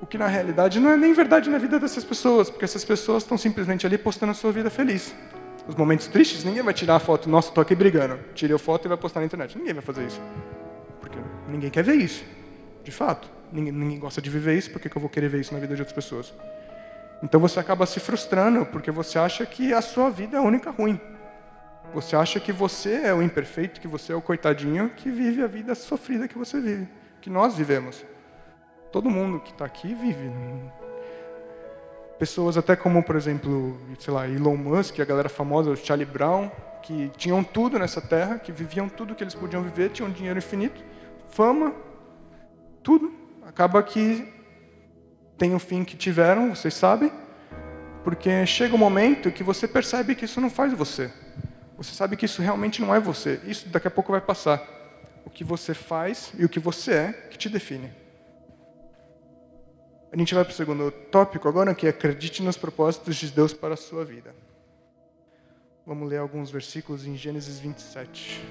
O 0.00 0.06
que 0.06 0.16
na 0.16 0.26
realidade 0.26 0.78
não 0.78 0.90
é 0.90 0.96
nem 0.96 1.12
verdade 1.12 1.50
na 1.50 1.58
vida 1.58 1.78
dessas 1.78 2.04
pessoas, 2.04 2.48
porque 2.48 2.64
essas 2.64 2.84
pessoas 2.84 3.22
estão 3.22 3.36
simplesmente 3.36 3.86
ali 3.86 3.98
postando 3.98 4.32
a 4.32 4.34
sua 4.34 4.52
vida 4.52 4.70
feliz. 4.70 5.14
Os 5.66 5.74
momentos 5.74 6.06
tristes, 6.06 6.44
ninguém 6.44 6.62
vai 6.62 6.72
tirar 6.72 6.96
a 6.96 7.00
foto, 7.00 7.28
nossa, 7.28 7.52
tô 7.52 7.60
aqui 7.60 7.74
brigando. 7.74 8.18
Tirei 8.34 8.56
a 8.56 8.58
foto 8.58 8.86
e 8.86 8.88
vai 8.88 8.96
postar 8.96 9.20
na 9.20 9.26
internet. 9.26 9.58
Ninguém 9.58 9.74
vai 9.74 9.82
fazer 9.82 10.06
isso. 10.06 10.20
Porque 11.00 11.18
ninguém 11.48 11.70
quer 11.70 11.82
ver 11.82 11.96
isso. 11.96 12.24
De 12.84 12.90
fato. 12.90 13.28
Ninguém, 13.52 13.72
ninguém 13.72 13.98
gosta 13.98 14.20
de 14.20 14.28
viver 14.30 14.56
isso, 14.56 14.70
por 14.70 14.80
que 14.80 14.94
eu 14.94 15.00
vou 15.00 15.08
querer 15.08 15.28
ver 15.28 15.40
isso 15.40 15.54
na 15.54 15.60
vida 15.60 15.74
de 15.74 15.80
outras 15.80 15.94
pessoas? 15.94 16.34
Então 17.22 17.40
você 17.40 17.58
acaba 17.58 17.86
se 17.86 17.98
frustrando, 17.98 18.64
porque 18.66 18.90
você 18.90 19.18
acha 19.18 19.44
que 19.44 19.72
a 19.72 19.80
sua 19.80 20.10
vida 20.10 20.36
é 20.36 20.40
a 20.40 20.42
única 20.42 20.70
ruim. 20.70 21.00
Você 21.94 22.14
acha 22.14 22.38
que 22.38 22.52
você 22.52 23.00
é 23.04 23.14
o 23.14 23.22
imperfeito, 23.22 23.80
que 23.80 23.88
você 23.88 24.12
é 24.12 24.16
o 24.16 24.20
coitadinho 24.20 24.90
que 24.90 25.10
vive 25.10 25.42
a 25.42 25.46
vida 25.46 25.74
sofrida 25.74 26.28
que 26.28 26.36
você 26.36 26.60
vive, 26.60 26.86
que 27.20 27.30
nós 27.30 27.54
vivemos. 27.54 28.04
Todo 28.90 29.10
mundo 29.10 29.40
que 29.40 29.50
está 29.50 29.64
aqui 29.64 29.94
vive. 29.94 30.30
Pessoas 32.18 32.56
até 32.56 32.74
como, 32.74 33.02
por 33.02 33.16
exemplo, 33.16 33.78
sei 33.98 34.12
lá, 34.12 34.26
Elon 34.26 34.56
Musk, 34.56 34.98
a 34.98 35.04
galera 35.04 35.28
famosa, 35.28 35.70
o 35.70 35.76
Charlie 35.76 36.06
Brown, 36.06 36.50
que 36.82 37.10
tinham 37.16 37.44
tudo 37.44 37.78
nessa 37.78 38.00
terra, 38.00 38.38
que 38.38 38.50
viviam 38.50 38.88
tudo 38.88 39.14
que 39.14 39.22
eles 39.22 39.34
podiam 39.34 39.62
viver, 39.62 39.90
tinham 39.90 40.10
dinheiro 40.10 40.38
infinito, 40.38 40.82
fama, 41.28 41.74
tudo. 42.82 43.12
Acaba 43.46 43.82
que 43.82 44.32
tem 45.36 45.54
o 45.54 45.58
fim 45.58 45.84
que 45.84 45.96
tiveram, 45.96 46.54
vocês 46.54 46.74
sabem, 46.74 47.12
porque 48.02 48.44
chega 48.46 48.74
um 48.74 48.78
momento 48.78 49.30
que 49.30 49.44
você 49.44 49.68
percebe 49.68 50.14
que 50.14 50.24
isso 50.24 50.40
não 50.40 50.50
faz 50.50 50.72
você. 50.72 51.12
Você 51.76 51.94
sabe 51.94 52.16
que 52.16 52.24
isso 52.24 52.42
realmente 52.42 52.80
não 52.80 52.92
é 52.92 52.98
você. 52.98 53.40
Isso 53.44 53.68
daqui 53.68 53.86
a 53.86 53.90
pouco 53.90 54.10
vai 54.10 54.20
passar. 54.20 54.60
O 55.24 55.30
que 55.30 55.44
você 55.44 55.74
faz 55.74 56.32
e 56.36 56.44
o 56.44 56.48
que 56.48 56.58
você 56.58 56.92
é 56.92 57.12
que 57.30 57.38
te 57.38 57.48
define. 57.48 57.92
A 60.10 60.16
gente 60.16 60.34
vai 60.34 60.42
para 60.42 60.52
o 60.52 60.56
segundo 60.56 60.90
tópico 60.90 61.46
agora, 61.48 61.74
que 61.74 61.86
é 61.86 61.90
acredite 61.90 62.42
nos 62.42 62.56
propósitos 62.56 63.16
de 63.16 63.30
Deus 63.30 63.52
para 63.52 63.74
a 63.74 63.76
sua 63.76 64.06
vida. 64.06 64.34
Vamos 65.86 66.08
ler 66.08 66.16
alguns 66.16 66.50
versículos 66.50 67.06
em 67.06 67.14
Gênesis 67.14 67.58
27. 67.58 68.42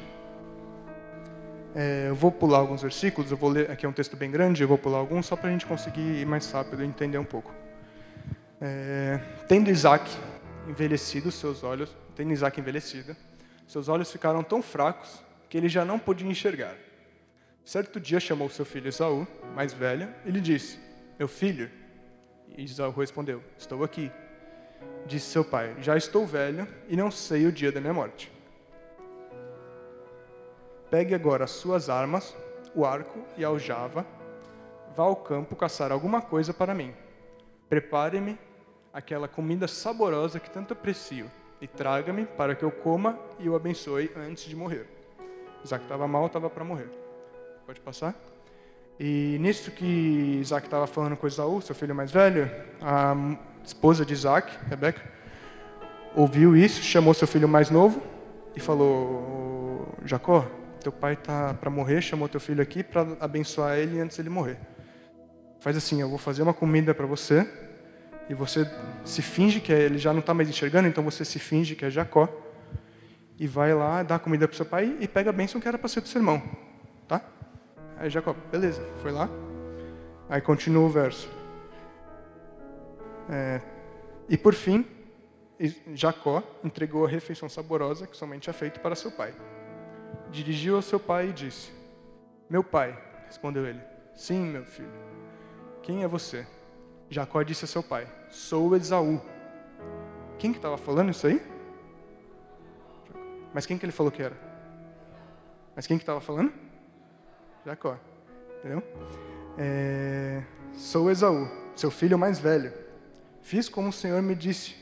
É, 1.76 2.10
eu 2.10 2.16
vou 2.16 2.32
pular 2.32 2.60
alguns 2.60 2.84
versículos, 2.84 3.32
eu 3.32 3.38
vou 3.38 3.50
ler, 3.50 3.72
aqui 3.72 3.88
é 3.88 3.90
um 3.90 3.94
texto 3.94 4.16
bem 4.16 4.30
grande, 4.30 4.62
eu 4.62 4.68
vou 4.68 4.78
pular 4.78 5.00
alguns 5.00 5.26
só 5.26 5.36
para 5.36 5.50
a 5.50 5.52
gente 5.52 5.66
conseguir 5.66 6.22
ir 6.22 6.26
mais 6.28 6.50
rápido 6.52 6.84
e 6.84 6.86
entender 6.86 7.18
um 7.18 7.26
pouco. 7.26 7.52
É, 8.62 9.20
tendo 9.48 9.72
Isaac 9.72 10.10
envelhecido 10.68 11.32
seus 11.32 11.64
olhos, 11.64 11.96
tendo 12.16 12.32
Isaac 12.32 12.60
envelhecido, 12.60 13.16
seus 13.68 13.88
olhos 13.88 14.12
ficaram 14.12 14.44
tão 14.44 14.62
fracos 14.62 15.24
que 15.50 15.58
ele 15.58 15.70
já 15.70 15.84
não 15.84 15.98
podia 15.98 16.30
enxergar. 16.30 16.76
Certo 17.66 18.00
dia 18.00 18.20
chamou 18.20 18.48
seu 18.50 18.64
filho 18.66 18.88
Esaú, 18.88 19.28
mais 19.56 19.74
velho, 19.74 20.08
e 20.26 20.32
lhe 20.32 20.40
disse: 20.40 20.87
Meu 21.18 21.28
filho. 21.28 21.70
E 22.56 22.64
Esaú 22.64 22.92
respondeu: 22.92 23.44
Estou 23.58 23.84
aqui. 23.84 24.12
Disse 25.06 25.28
seu 25.28 25.44
pai: 25.44 25.76
Já 25.80 25.98
estou 25.98 26.26
velho 26.26 26.68
e 26.88 26.96
não 26.96 27.10
sei 27.10 27.46
o 27.46 27.52
dia 27.52 27.72
da 27.72 27.82
minha 27.82 27.94
morte. 27.94 28.32
Pegue 30.90 31.14
agora 31.14 31.44
as 31.44 31.52
suas 31.52 31.90
armas, 31.90 32.36
o 32.74 32.86
arco 32.86 33.20
e 33.36 33.44
a 33.44 33.48
aljava, 33.48 34.06
vá 34.96 35.04
ao 35.04 35.18
campo 35.18 35.56
caçar 35.56 35.92
alguma 35.92 36.22
coisa 36.22 36.54
para 36.54 36.74
mim. 36.74 36.94
Prepare-me 37.68 38.38
aquela 38.94 39.28
comida 39.28 39.68
saborosa 39.68 40.40
que 40.40 40.50
tanto 40.50 40.74
aprecio 40.74 41.30
e 41.60 41.68
traga-me 41.68 42.26
para 42.26 42.56
que 42.56 42.64
eu 42.64 42.72
coma 42.72 43.20
e 43.40 43.50
o 43.50 43.56
abençoe 43.56 44.12
antes 44.16 44.46
de 44.46 44.56
morrer. 44.56 44.88
Isaac 45.64 45.84
estava 45.84 46.08
mal, 46.08 46.28
estava 46.28 46.50
para 46.50 46.64
morrer. 46.64 46.90
Pode 47.66 47.82
passar? 47.82 48.16
E 49.00 49.38
nisso 49.40 49.70
que 49.70 50.40
Isaac 50.42 50.66
estava 50.66 50.88
falando 50.88 51.16
com 51.16 51.28
Esaú, 51.28 51.62
seu 51.62 51.76
filho 51.76 51.94
mais 51.94 52.12
velho, 52.12 52.50
a 52.82 53.16
esposa 53.64 54.06
de 54.06 54.14
Isaac, 54.14 54.52
Rebeca, 54.68 55.02
ouviu 56.16 56.56
isso, 56.56 56.82
chamou 56.82 57.14
seu 57.14 57.28
filho 57.28 57.48
mais 57.48 57.70
novo 57.70 58.02
e 58.56 58.60
falou: 58.60 59.88
Jacó, 60.04 60.48
teu 60.82 60.92
pai 60.92 61.14
está 61.14 61.54
para 61.54 61.70
morrer, 61.70 62.02
chamou 62.02 62.28
teu 62.28 62.40
filho 62.40 62.62
aqui 62.62 62.82
para 62.82 63.06
abençoar 63.20 63.78
ele 63.78 64.00
antes 64.00 64.18
ele 64.18 64.30
morrer. 64.30 64.58
Faz 65.60 65.78
assim, 65.78 66.02
eu 66.02 66.10
vou 66.10 66.18
fazer 66.18 66.42
uma 66.42 66.54
comida 66.54 66.94
para 66.94 67.06
você 67.06 67.48
e 68.30 68.34
você 68.34 68.70
se 69.06 69.22
finge 69.22 69.60
que 69.60 69.72
é, 69.72 69.80
ele 69.82 69.98
já 69.98 70.12
não 70.12 70.20
está 70.20 70.34
mais 70.34 70.50
enxergando, 70.50 70.88
então 70.88 71.04
você 71.04 71.24
se 71.24 71.40
finge 71.40 71.76
que 71.76 71.86
é 71.86 71.90
Jacó 71.90 72.28
e 73.40 73.46
vai 73.46 73.74
lá 73.74 74.02
dar 74.02 74.20
comida 74.20 74.48
para 74.48 74.58
seu 74.58 74.66
pai 74.66 74.98
e 75.00 75.08
pega 75.08 75.30
a 75.30 75.34
bênção 75.34 75.62
que 75.62 75.68
era 75.68 75.78
para 75.78 75.88
ser 75.88 76.02
do 76.02 76.08
seu 76.08 76.20
irmão, 76.20 76.42
tá? 77.08 77.22
Aí 77.98 78.10
Jacó, 78.10 78.36
beleza, 78.52 78.82
foi 79.02 79.12
lá. 79.12 79.30
Aí 80.30 80.42
continua 80.42 80.86
o 80.86 80.90
verso. 80.90 81.30
É, 83.30 83.62
e 84.30 84.38
por 84.38 84.54
fim, 84.54 84.86
Jacó 85.94 86.44
entregou 86.64 87.06
a 87.06 87.10
refeição 87.10 87.50
saborosa 87.50 88.08
que 88.08 88.16
somente 88.16 88.44
tinha 88.44 88.54
feito 88.54 88.80
para 88.80 88.96
seu 88.96 89.12
pai 89.12 89.34
dirigiu 90.30 90.76
ao 90.76 90.82
seu 90.82 91.00
pai 91.00 91.30
e 91.30 91.34
disse: 91.34 91.72
Meu 92.50 92.64
pai, 92.64 92.98
respondeu 93.26 93.66
ele. 93.66 93.82
Sim, 94.14 94.46
meu 94.46 94.66
filho. 94.66 94.92
Quem 95.82 96.04
é 96.04 96.08
você? 96.08 96.46
Jacó 97.10 97.42
disse 97.44 97.66
a 97.66 97.68
seu 97.68 97.84
pai: 97.84 98.08
Sou 98.30 98.76
Esaú. 98.76 99.22
Quem 100.38 100.52
que 100.52 100.60
estava 100.60 100.78
falando 100.78 101.12
isso 101.12 101.28
aí? 101.28 101.42
Mas 103.54 103.66
quem 103.66 103.78
que 103.78 103.86
ele 103.86 103.92
falou 103.92 104.12
que 104.12 104.22
era? 104.22 104.38
Mas 105.76 105.88
quem 105.88 105.98
que 105.98 106.04
estava 106.04 106.22
falando? 106.22 106.52
Jacó. 107.68 107.98
Entendeu? 108.60 108.82
É, 109.58 110.42
sou 110.74 111.12
Esaú, 111.12 111.50
seu 111.76 111.92
filho 111.92 112.18
mais 112.18 112.40
velho. 112.40 112.72
Fiz 113.42 113.68
como 113.68 113.90
o 113.90 113.94
Senhor 113.94 114.22
me 114.22 114.34
disse. 114.36 114.74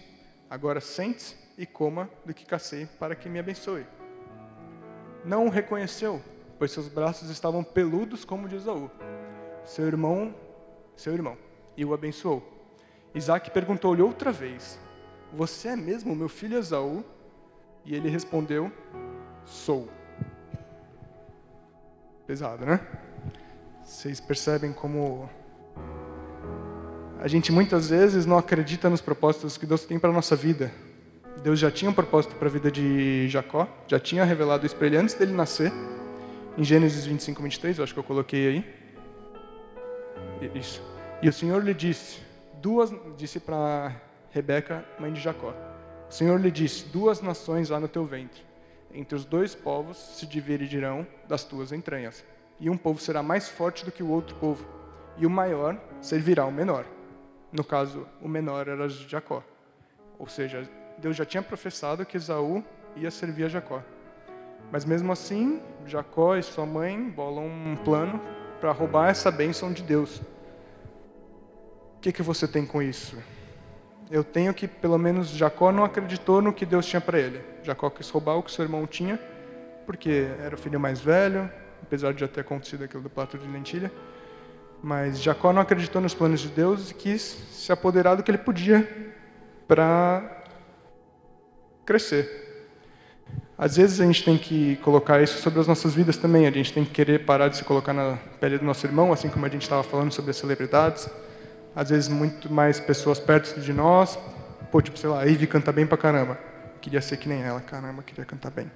Agora 0.48 0.80
sente-se 0.80 1.36
e 1.58 1.66
coma 1.66 2.08
do 2.24 2.32
que 2.32 2.46
cacei 2.46 2.86
para 3.00 3.16
que 3.16 3.28
me 3.28 3.40
abençoe. 3.40 3.88
Não 5.24 5.48
o 5.48 5.50
reconheceu, 5.50 6.22
pois 6.60 6.72
seus 6.72 6.88
braços 6.88 7.32
estavam 7.32 7.64
peludos 7.64 8.24
como 8.24 8.48
de 8.48 8.56
Esaú, 8.56 8.92
seu 9.64 9.88
irmão, 9.88 10.36
seu 10.96 11.12
irmão, 11.12 11.36
e 11.76 11.84
o 11.84 11.92
abençoou. 11.92 12.44
Isaac 13.16 13.50
perguntou-lhe 13.50 14.04
outra 14.04 14.32
vez: 14.32 14.80
Você 15.34 15.70
é 15.70 15.76
mesmo 15.76 16.16
meu 16.16 16.30
filho 16.30 16.60
Esaú? 16.60 17.04
E 17.84 17.96
ele 17.96 18.10
respondeu: 18.10 18.72
Sou. 19.44 19.90
Pesado, 22.28 22.66
né? 22.66 22.80
Vocês 23.84 24.20
percebem 24.20 24.74
como 24.74 25.30
a 27.20 27.28
gente 27.28 27.52
muitas 27.52 27.90
vezes 27.90 28.26
não 28.26 28.38
acredita 28.38 28.90
nos 28.90 29.02
propósitos 29.02 29.58
que 29.58 29.66
Deus 29.66 29.86
tem 29.86 30.00
para 30.00 30.10
a 30.10 30.14
nossa 30.14 30.36
vida. 30.36 30.72
Deus 31.44 31.60
já 31.60 31.70
tinha 31.70 31.90
um 31.90 31.94
propósito 31.94 32.36
para 32.36 32.48
a 32.48 32.52
vida 32.52 32.72
de 32.72 33.28
Jacó, 33.30 33.68
já 33.88 34.00
tinha 34.00 34.24
revelado 34.24 34.66
isso 34.66 34.76
para 34.76 34.88
ele 34.88 34.98
antes 34.98 35.16
dele 35.16 35.34
nascer. 35.34 35.72
Em 36.58 36.64
Gênesis 36.64 37.06
25, 37.06 37.42
23, 37.42 37.78
eu 37.78 37.84
acho 37.84 37.94
que 37.94 38.00
eu 38.00 38.04
coloquei 38.04 38.48
aí. 38.48 38.76
Isso. 40.56 40.82
E 41.22 41.30
o 41.30 41.34
Senhor 41.34 41.64
lhe 41.64 41.74
disse, 41.74 42.20
duas, 42.62 42.92
disse 43.18 43.40
para 43.40 43.96
Rebeca, 44.32 44.84
mãe 45.00 45.14
de 45.14 45.22
Jacó. 45.22 45.54
O 46.10 46.14
Senhor 46.14 46.40
lhe 46.40 46.52
disse: 46.52 46.86
Duas 46.90 47.22
nações 47.22 47.72
há 47.72 47.80
no 47.80 47.88
teu 47.88 48.06
ventre. 48.06 48.42
Entre 48.94 49.16
os 49.16 49.26
dois 49.26 49.54
povos 49.54 49.98
se 49.98 50.26
dividirão 50.26 51.06
das 51.28 51.44
tuas 51.44 51.72
entranhas. 51.72 52.24
E 52.60 52.70
um 52.70 52.78
povo 52.78 53.00
será 53.00 53.22
mais 53.22 53.50
forte 53.50 53.84
do 53.84 53.92
que 53.92 54.02
o 54.02 54.10
outro 54.10 54.36
povo, 54.38 54.66
e 55.18 55.26
o 55.26 55.30
maior 55.30 55.78
servirá 56.02 56.44
ao 56.44 56.52
menor. 56.52 56.86
No 57.52 57.64
caso, 57.64 58.08
o 58.22 58.28
menor 58.28 58.68
era 58.68 58.88
Jacó. 58.88 59.44
Ou 60.18 60.28
seja, 60.28 60.70
Deus 60.98 61.16
já 61.16 61.26
tinha 61.26 61.44
professado 61.44 62.06
que 62.06 62.18
Esaú 62.18 62.64
ia 62.96 63.12
servir 63.12 63.46
a 63.46 63.50
Jacó. 63.50 63.82
Mas 64.72 64.86
mesmo 64.86 65.12
assim, 65.12 65.62
Jacó 65.86 66.36
e 66.36 66.44
sua 66.44 66.66
mãe 66.66 67.10
bolam 67.10 67.46
um 67.46 67.76
plano 67.76 68.20
para 68.60 68.72
roubar 68.72 69.10
essa 69.10 69.30
bênção 69.30 69.72
de 69.72 69.84
Deus. 69.84 70.22
O 71.98 72.00
que, 72.02 72.12
que 72.12 72.22
você 72.22 72.48
tem 72.48 72.66
com 72.66 72.82
isso? 72.82 73.18
Eu 74.10 74.24
tenho 74.24 74.54
que, 74.54 74.68
pelo 74.68 74.98
menos, 74.98 75.30
Jacó 75.30 75.72
não 75.72 75.84
acreditou 75.84 76.42
no 76.42 76.54
que 76.54 76.66
Deus 76.66 76.86
tinha 76.86 77.02
para 77.02 77.20
ele. 77.20 77.42
Jacó 77.64 77.90
quis 77.90 78.10
roubar 78.10 78.36
o 78.36 78.44
que 78.44 78.52
seu 78.52 78.64
irmão 78.64 78.86
tinha, 78.86 79.20
porque 79.86 80.28
era 80.44 80.54
o 80.54 80.58
filho 80.58 80.80
mais 80.80 81.02
velho, 81.02 81.50
apesar 81.82 82.14
de 82.14 82.20
já 82.20 82.28
ter 82.28 82.42
acontecido 82.42 82.84
aquilo 82.84 83.02
do 83.02 83.10
prato 83.10 83.38
de 83.38 83.48
lentilha. 83.48 83.92
Mas 84.82 85.20
Jacó 85.22 85.52
não 85.52 85.62
acreditou 85.62 86.00
nos 86.00 86.14
planos 86.14 86.40
de 86.40 86.50
Deus 86.50 86.92
e 86.92 86.94
quis 86.94 87.22
se 87.22 87.72
apoderar 87.72 88.16
do 88.16 88.22
que 88.22 88.30
ele 88.30 88.38
podia 88.38 88.88
para 89.68 90.44
crescer. 91.84 92.44
Às 93.58 93.78
vezes 93.78 94.00
a 94.02 94.06
gente 94.06 94.24
tem 94.24 94.38
que 94.38 94.76
colocar 94.78 95.22
isso 95.22 95.42
sobre 95.42 95.60
as 95.60 95.68
nossas 95.68 95.96
vidas 95.96 96.18
também. 96.18 96.46
A 96.46 96.52
gente 96.52 96.72
tem 96.72 96.86
que 96.86 96.92
querer 96.92 97.26
parar 97.26 97.48
de 97.48 97.58
se 97.58 97.64
colocar 97.64 97.94
na 97.94 98.18
pele 98.40 98.60
do 98.60 98.66
nosso 98.66 98.86
irmão, 98.86 99.12
assim 99.12 99.30
como 99.30 99.46
a 99.46 99.50
gente 99.50 99.64
estava 99.64 99.82
falando 99.82 100.12
sobre 100.12 100.32
as 100.32 100.38
celebridades. 100.38 101.10
Às 101.76 101.90
vezes 101.90 102.08
muito 102.08 102.52
mais 102.52 102.80
pessoas 102.80 103.20
perto 103.20 103.60
de 103.60 103.74
nós. 103.74 104.18
Pô, 104.72 104.82
tipo, 104.82 104.98
sei 104.98 105.10
lá, 105.10 105.22
a 105.22 105.26
Ivy 105.26 105.46
canta 105.48 105.72
bem 105.72 105.86
pra 105.86 105.98
caramba. 105.98 106.40
Queria 106.82 107.02
ser 107.02 107.18
que 107.18 107.28
nem 107.28 107.42
ela, 107.42 107.60
caramba, 107.60 108.02
queria 108.02 108.24
cantar 108.24 108.52
bem. 108.52 108.72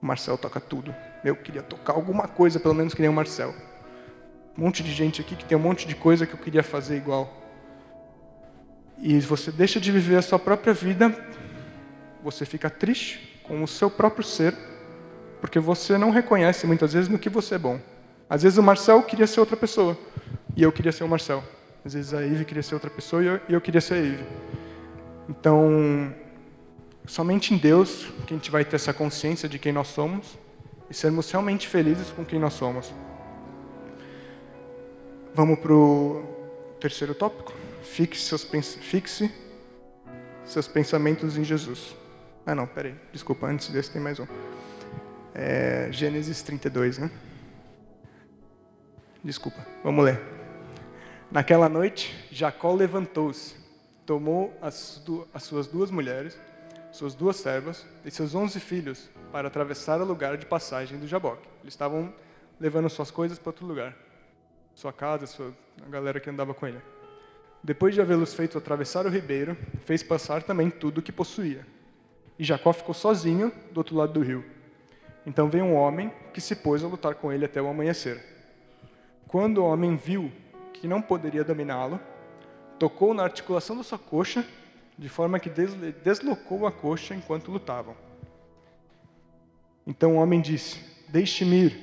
O 0.00 0.06
Marcel 0.06 0.38
toca 0.38 0.58
tudo. 0.58 0.94
Eu 1.22 1.36
queria 1.36 1.62
tocar 1.62 1.92
alguma 1.92 2.26
coisa, 2.26 2.58
pelo 2.58 2.74
menos 2.74 2.94
que 2.94 3.00
nem 3.00 3.10
o 3.10 3.12
Marcel. 3.12 3.54
Um 4.56 4.62
monte 4.62 4.82
de 4.82 4.92
gente 4.92 5.20
aqui 5.20 5.36
que 5.36 5.44
tem 5.44 5.56
um 5.56 5.60
monte 5.60 5.86
de 5.86 5.94
coisa 5.94 6.26
que 6.26 6.34
eu 6.34 6.38
queria 6.38 6.62
fazer 6.62 6.96
igual. 6.96 7.42
E 8.98 9.18
você 9.20 9.50
deixa 9.50 9.80
de 9.80 9.90
viver 9.90 10.16
a 10.16 10.22
sua 10.22 10.38
própria 10.38 10.72
vida, 10.72 11.14
você 12.22 12.46
fica 12.46 12.70
triste 12.70 13.40
com 13.42 13.62
o 13.62 13.68
seu 13.68 13.90
próprio 13.90 14.24
ser, 14.24 14.54
porque 15.40 15.58
você 15.58 15.98
não 15.98 16.10
reconhece 16.10 16.66
muitas 16.66 16.92
vezes 16.92 17.08
no 17.08 17.18
que 17.18 17.28
você 17.28 17.56
é 17.56 17.58
bom. 17.58 17.80
Às 18.30 18.42
vezes 18.42 18.58
o 18.58 18.62
Marcel 18.62 19.02
queria 19.02 19.26
ser 19.26 19.40
outra 19.40 19.56
pessoa, 19.56 19.98
e 20.56 20.62
eu 20.62 20.70
queria 20.70 20.92
ser 20.92 21.02
o 21.04 21.08
Marcel. 21.08 21.42
Às 21.84 21.94
vezes 21.94 22.14
a 22.14 22.20
Ivy 22.20 22.44
queria 22.44 22.62
ser 22.62 22.74
outra 22.74 22.90
pessoa, 22.90 23.22
e 23.22 23.26
eu, 23.26 23.40
e 23.48 23.52
eu 23.52 23.60
queria 23.60 23.80
ser 23.80 23.94
a 23.94 23.98
Ivy. 23.98 24.24
Então, 25.28 26.14
somente 27.06 27.54
em 27.54 27.56
Deus 27.56 28.06
que 28.26 28.34
a 28.34 28.36
gente 28.36 28.50
vai 28.50 28.64
ter 28.64 28.76
essa 28.76 28.92
consciência 28.92 29.48
de 29.48 29.58
quem 29.58 29.72
nós 29.72 29.88
somos 29.88 30.38
e 30.88 30.94
sermos 30.94 31.30
realmente 31.30 31.68
felizes 31.68 32.10
com 32.10 32.24
quem 32.24 32.38
nós 32.38 32.52
somos. 32.52 32.92
Vamos 35.34 35.58
para 35.58 35.72
o 35.72 36.22
terceiro 36.80 37.14
tópico. 37.14 37.52
Fixe 37.82 38.22
seus, 38.22 38.44
fixe 38.44 39.32
seus 40.44 40.68
pensamentos 40.68 41.36
em 41.36 41.44
Jesus. 41.44 41.96
Ah, 42.44 42.54
não, 42.54 42.66
peraí. 42.66 42.94
Desculpa, 43.12 43.46
antes 43.46 43.68
desse 43.70 43.90
tem 43.90 44.00
mais 44.00 44.20
um. 44.20 44.26
É, 45.34 45.88
Gênesis 45.90 46.42
32, 46.42 46.98
né? 46.98 47.10
Desculpa, 49.24 49.64
vamos 49.82 50.04
ler. 50.04 50.41
Naquela 51.32 51.66
noite, 51.66 52.14
Jacó 52.30 52.74
levantou-se, 52.74 53.56
tomou 54.04 54.54
as, 54.60 55.02
as 55.32 55.42
suas 55.42 55.66
duas 55.66 55.90
mulheres, 55.90 56.38
suas 56.92 57.14
duas 57.14 57.36
servas 57.36 57.86
e 58.04 58.10
seus 58.10 58.34
onze 58.34 58.60
filhos 58.60 59.08
para 59.32 59.48
atravessar 59.48 59.98
o 60.02 60.04
lugar 60.04 60.36
de 60.36 60.44
passagem 60.44 60.98
do 60.98 61.08
Jaboque. 61.08 61.48
Eles 61.62 61.72
estavam 61.72 62.12
levando 62.60 62.90
suas 62.90 63.10
coisas 63.10 63.38
para 63.38 63.48
outro 63.48 63.64
lugar 63.64 63.96
sua 64.74 64.92
casa, 64.92 65.26
sua, 65.26 65.54
a 65.86 65.88
galera 65.88 66.20
que 66.20 66.28
andava 66.28 66.52
com 66.52 66.66
ele. 66.66 66.82
Depois 67.62 67.94
de 67.94 68.00
havê-los 68.02 68.34
feito 68.34 68.58
atravessar 68.58 69.06
o 69.06 69.08
ribeiro, 69.08 69.56
fez 69.86 70.02
passar 70.02 70.42
também 70.42 70.68
tudo 70.68 70.98
o 70.98 71.02
que 71.02 71.12
possuía. 71.12 71.66
E 72.38 72.44
Jacó 72.44 72.74
ficou 72.74 72.94
sozinho 72.94 73.50
do 73.70 73.78
outro 73.78 73.96
lado 73.96 74.12
do 74.12 74.20
rio. 74.20 74.44
Então 75.24 75.48
veio 75.48 75.64
um 75.64 75.74
homem 75.74 76.12
que 76.34 76.42
se 76.42 76.56
pôs 76.56 76.84
a 76.84 76.88
lutar 76.88 77.14
com 77.14 77.32
ele 77.32 77.46
até 77.46 77.62
o 77.62 77.68
amanhecer. 77.68 78.22
Quando 79.26 79.58
o 79.58 79.64
homem 79.64 79.96
viu 79.96 80.30
que 80.82 80.88
não 80.88 81.00
poderia 81.00 81.44
dominá-lo, 81.44 82.00
tocou 82.76 83.14
na 83.14 83.22
articulação 83.22 83.76
da 83.76 83.84
sua 83.84 84.00
coxa, 84.00 84.44
de 84.98 85.08
forma 85.08 85.38
que 85.38 85.48
deslocou 85.48 86.66
a 86.66 86.72
coxa 86.72 87.14
enquanto 87.14 87.52
lutavam. 87.52 87.94
Então 89.86 90.16
o 90.16 90.18
homem 90.18 90.40
disse: 90.40 90.84
Deixe-me 91.08 91.66
ir, 91.66 91.80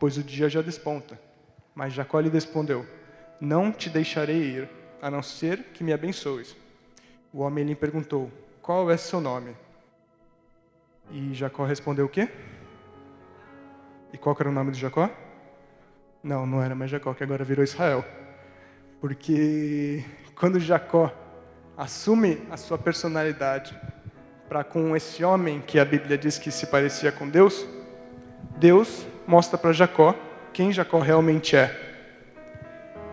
pois 0.00 0.16
o 0.16 0.22
dia 0.24 0.48
já 0.48 0.60
desponta. 0.60 1.16
Mas 1.76 1.92
Jacó 1.92 2.18
lhe 2.18 2.28
respondeu: 2.28 2.84
Não 3.40 3.70
te 3.70 3.88
deixarei 3.88 4.42
ir, 4.42 4.68
a 5.00 5.08
não 5.08 5.22
ser 5.22 5.66
que 5.72 5.84
me 5.84 5.92
abençoes. 5.92 6.56
O 7.32 7.42
homem 7.42 7.62
lhe 7.62 7.76
perguntou: 7.76 8.32
Qual 8.60 8.90
é 8.90 8.96
seu 8.96 9.20
nome? 9.20 9.54
E 11.12 11.32
Jacó 11.34 11.64
respondeu 11.64 12.06
o 12.06 12.08
quê? 12.08 12.28
E 14.12 14.18
qual 14.18 14.36
era 14.40 14.48
o 14.48 14.52
nome 14.52 14.72
de 14.72 14.80
Jacó? 14.80 15.08
Não, 16.20 16.44
não 16.44 16.60
era 16.60 16.74
mais 16.74 16.90
Jacó, 16.90 17.14
que 17.14 17.22
agora 17.22 17.44
virou 17.44 17.62
Israel. 17.62 18.04
Porque 19.00 20.04
quando 20.34 20.60
Jacó 20.60 21.10
assume 21.76 22.42
a 22.50 22.56
sua 22.56 22.76
personalidade 22.76 23.74
para 24.46 24.62
com 24.62 24.94
esse 24.94 25.24
homem 25.24 25.62
que 25.66 25.78
a 25.78 25.84
Bíblia 25.84 26.18
diz 26.18 26.38
que 26.38 26.50
se 26.50 26.66
parecia 26.66 27.10
com 27.10 27.26
Deus, 27.26 27.66
Deus 28.58 29.06
mostra 29.26 29.56
para 29.56 29.72
Jacó 29.72 30.14
quem 30.52 30.72
Jacó 30.72 30.98
realmente 30.98 31.56
é. 31.56 31.74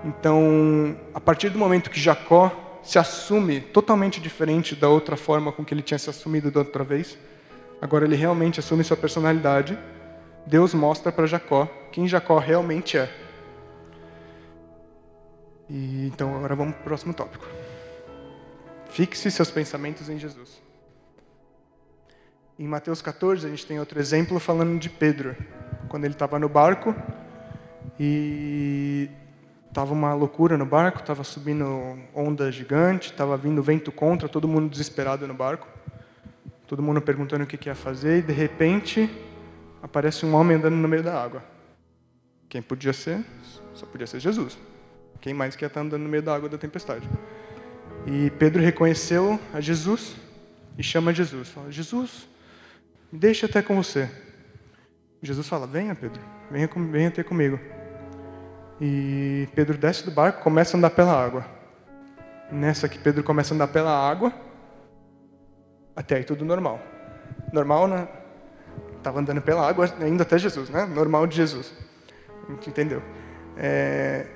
Então, 0.04 0.97
a 1.13 1.21
partir 1.21 1.50
do 1.50 1.58
momento 1.58 1.89
que 1.89 2.00
Jacó 2.00 2.80
se 2.84 3.00
assume 3.00 3.62
totalmente 3.62 4.19
diferente 4.19 4.76
da 4.76 4.89
outra 4.89 5.15
forma 5.15 5.52
com 5.52 5.63
que 5.63 5.73
ele 5.73 5.82
tinha 5.82 5.97
se 5.97 6.10
assumido 6.10 6.52
da 6.52 6.60
outra 6.60 6.84
vez, 6.84 7.17
agora 7.82 8.06
ele 8.06 8.15
realmente 8.15 8.60
assume 8.60 8.84
sua 8.84 8.97
personalidade, 8.97 9.78
Deus 10.45 10.73
mostra 10.73 11.12
para 11.12 11.28
Jacó 11.28 11.65
quem 11.91 12.08
Jacó 12.08 12.39
realmente 12.39 12.97
é. 12.97 13.27
E, 15.70 16.08
então, 16.08 16.36
agora 16.36 16.56
vamos 16.56 16.76
para 16.76 16.82
o 16.82 16.86
próximo 16.86 17.14
tópico. 17.14 17.46
Fixe 18.90 19.30
seus 19.30 19.52
pensamentos 19.52 20.10
em 20.10 20.18
Jesus. 20.18 20.62
Em 22.58 22.68
Mateus 22.68 23.02
14, 23.02 23.46
a 23.46 23.50
gente 23.50 23.66
tem 23.66 23.80
outro 23.80 24.00
exemplo 24.00 24.40
falando 24.40 24.80
de 24.80 24.90
Pedro. 24.90 25.36
Quando 25.90 26.06
ele 26.06 26.14
estava 26.14 26.40
no 26.40 26.50
barco, 26.50 26.96
e 28.00 29.10
tava 29.74 29.94
uma 29.94 30.14
loucura 30.14 30.58
no 30.58 30.66
barco, 30.66 31.04
tava 31.04 31.24
subindo 31.24 31.98
onda 32.14 32.52
gigante, 32.52 33.14
tava 33.14 33.38
vindo 33.38 33.62
vento 33.62 33.92
contra, 33.92 34.28
todo 34.28 34.48
mundo 34.48 34.70
desesperado 34.70 35.28
no 35.28 35.34
barco. 35.34 35.68
Todo 36.68 36.82
mundo 36.84 37.02
perguntando 37.02 37.44
o 37.44 37.48
que, 37.48 37.58
que 37.58 37.70
ia 37.70 37.76
fazer 37.76 38.20
e 38.20 38.22
de 38.22 38.34
repente 38.34 39.10
aparece 39.82 40.26
um 40.26 40.36
homem 40.36 40.58
andando 40.58 40.76
no 40.76 40.88
meio 40.88 41.02
da 41.02 41.22
água. 41.22 41.44
Quem 42.50 42.62
podia 42.62 42.92
ser? 42.92 43.24
Só 43.74 43.86
podia 43.86 44.06
ser 44.06 44.20
Jesus. 44.20 44.58
Quem 45.22 45.34
mais 45.34 45.56
que 45.56 45.64
ia 45.64 45.68
estar 45.68 45.82
andando 45.82 46.04
no 46.04 46.10
meio 46.10 46.24
da 46.24 46.36
água 46.36 46.50
da 46.50 46.58
tempestade? 46.58 47.08
E 48.06 48.30
Pedro 48.32 48.62
reconheceu 48.62 49.40
a 49.54 49.60
Jesus 49.60 50.16
e 50.78 50.84
chama 50.84 51.14
Jesus. 51.14 51.50
Fala: 51.50 51.72
Jesus, 51.72 52.28
me 53.12 53.20
deixa 53.20 53.46
até 53.46 53.62
com 53.62 53.76
você. 53.76 54.10
Jesus 55.22 55.48
fala: 55.48 55.68
Venha, 55.68 55.96
Pedro, 55.96 56.22
venha, 56.50 56.70
venha 56.92 57.12
ter 57.12 57.24
comigo. 57.24 57.60
E 58.80 59.48
Pedro 59.56 59.78
desce 59.78 60.06
do 60.06 60.12
barco, 60.12 60.44
começa 60.44 60.76
a 60.76 60.78
andar 60.78 60.92
pela 60.92 61.14
água. 61.14 61.46
Nessa 62.52 62.88
que 62.88 63.00
Pedro 63.00 63.24
começa 63.24 63.54
a 63.54 63.56
andar 63.56 63.68
pela 63.68 63.92
água, 63.92 64.32
até 65.96 66.18
aí 66.18 66.24
tudo 66.24 66.46
normal. 66.46 66.80
Normal, 67.52 67.88
né? 67.88 68.08
Tava 69.02 69.20
andando 69.20 69.42
pela 69.42 69.68
água, 69.68 69.92
indo 70.08 70.22
até 70.22 70.38
Jesus, 70.38 70.70
né? 70.70 70.86
Normal 70.86 71.26
de 71.28 71.36
Jesus. 71.36 71.74
A 72.48 72.54
gente 72.54 72.70
entendeu. 72.70 73.02
É, 73.58 74.28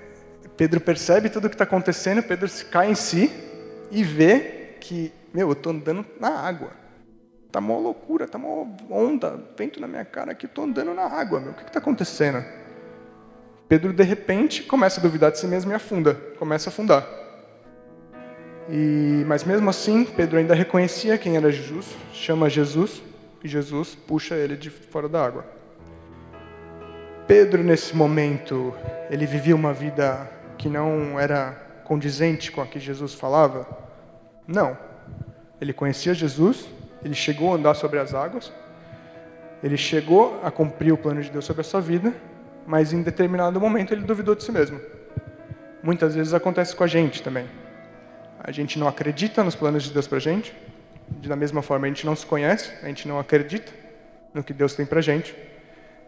Pedro 0.57 0.79
percebe 0.79 1.29
tudo 1.29 1.45
o 1.45 1.49
que 1.49 1.55
está 1.55 1.63
acontecendo, 1.63 2.21
Pedro 2.21 2.49
cai 2.69 2.91
em 2.91 2.95
si 2.95 3.31
e 3.89 4.03
vê 4.03 4.75
que, 4.79 5.11
meu, 5.33 5.47
eu 5.47 5.53
estou 5.53 5.71
andando 5.71 6.05
na 6.19 6.29
água. 6.29 6.71
Tá 7.51 7.59
mó 7.59 7.79
loucura, 7.79 8.27
tá 8.27 8.37
mó 8.37 8.65
onda, 8.89 9.39
vento 9.57 9.79
na 9.79 9.87
minha 9.87 10.05
cara 10.05 10.31
aqui, 10.31 10.45
estou 10.45 10.63
andando 10.63 10.93
na 10.93 11.03
água, 11.03 11.39
meu. 11.39 11.51
O 11.51 11.53
que 11.53 11.63
está 11.63 11.79
acontecendo? 11.79 12.43
Pedro, 13.67 13.93
de 13.93 14.03
repente, 14.03 14.63
começa 14.63 14.99
a 14.99 15.03
duvidar 15.03 15.31
de 15.31 15.39
si 15.39 15.47
mesmo 15.47 15.71
e 15.71 15.75
afunda, 15.75 16.13
começa 16.37 16.69
a 16.69 16.71
afundar. 16.71 17.07
E, 18.69 19.23
mas 19.27 19.43
mesmo 19.43 19.69
assim, 19.69 20.05
Pedro 20.05 20.37
ainda 20.37 20.53
reconhecia 20.53 21.17
quem 21.17 21.35
era 21.35 21.51
Jesus, 21.51 21.87
chama 22.13 22.49
Jesus, 22.49 23.01
e 23.43 23.47
Jesus 23.47 23.95
puxa 23.95 24.35
ele 24.35 24.55
de 24.55 24.69
fora 24.69 25.09
da 25.09 25.25
água. 25.25 25.45
Pedro, 27.27 27.63
nesse 27.63 27.95
momento, 27.95 28.73
ele 29.09 29.25
vivia 29.25 29.55
uma 29.55 29.73
vida 29.73 30.29
que 30.61 30.69
não 30.69 31.19
era 31.19 31.53
condizente 31.85 32.51
com 32.51 32.61
a 32.61 32.67
que 32.67 32.79
Jesus 32.79 33.15
falava? 33.15 33.67
Não. 34.47 34.77
Ele 35.59 35.73
conhecia 35.73 36.13
Jesus, 36.13 36.67
ele 37.03 37.15
chegou 37.15 37.51
a 37.51 37.55
andar 37.55 37.73
sobre 37.73 37.97
as 37.97 38.13
águas, 38.13 38.53
ele 39.63 39.75
chegou 39.75 40.39
a 40.43 40.51
cumprir 40.51 40.93
o 40.93 40.97
plano 40.97 41.21
de 41.21 41.31
Deus 41.31 41.45
sobre 41.45 41.61
a 41.61 41.63
sua 41.63 41.81
vida, 41.81 42.13
mas 42.67 42.93
em 42.93 43.01
determinado 43.01 43.59
momento 43.59 43.91
ele 43.91 44.03
duvidou 44.03 44.35
de 44.35 44.43
si 44.43 44.51
mesmo. 44.51 44.79
Muitas 45.81 46.13
vezes 46.13 46.31
acontece 46.31 46.75
com 46.75 46.83
a 46.83 46.87
gente 46.87 47.23
também. 47.23 47.47
A 48.39 48.51
gente 48.51 48.77
não 48.77 48.87
acredita 48.87 49.43
nos 49.43 49.55
planos 49.55 49.81
de 49.81 49.91
Deus 49.91 50.07
para 50.07 50.17
a 50.17 50.21
gente, 50.21 50.55
da 51.25 51.35
mesma 51.35 51.63
forma 51.63 51.87
a 51.87 51.89
gente 51.89 52.05
não 52.05 52.15
se 52.15 52.25
conhece, 52.25 52.71
a 52.83 52.87
gente 52.87 53.07
não 53.07 53.19
acredita 53.19 53.71
no 54.31 54.43
que 54.43 54.53
Deus 54.53 54.75
tem 54.75 54.85
para 54.85 54.99
a 54.99 55.01
gente, 55.01 55.35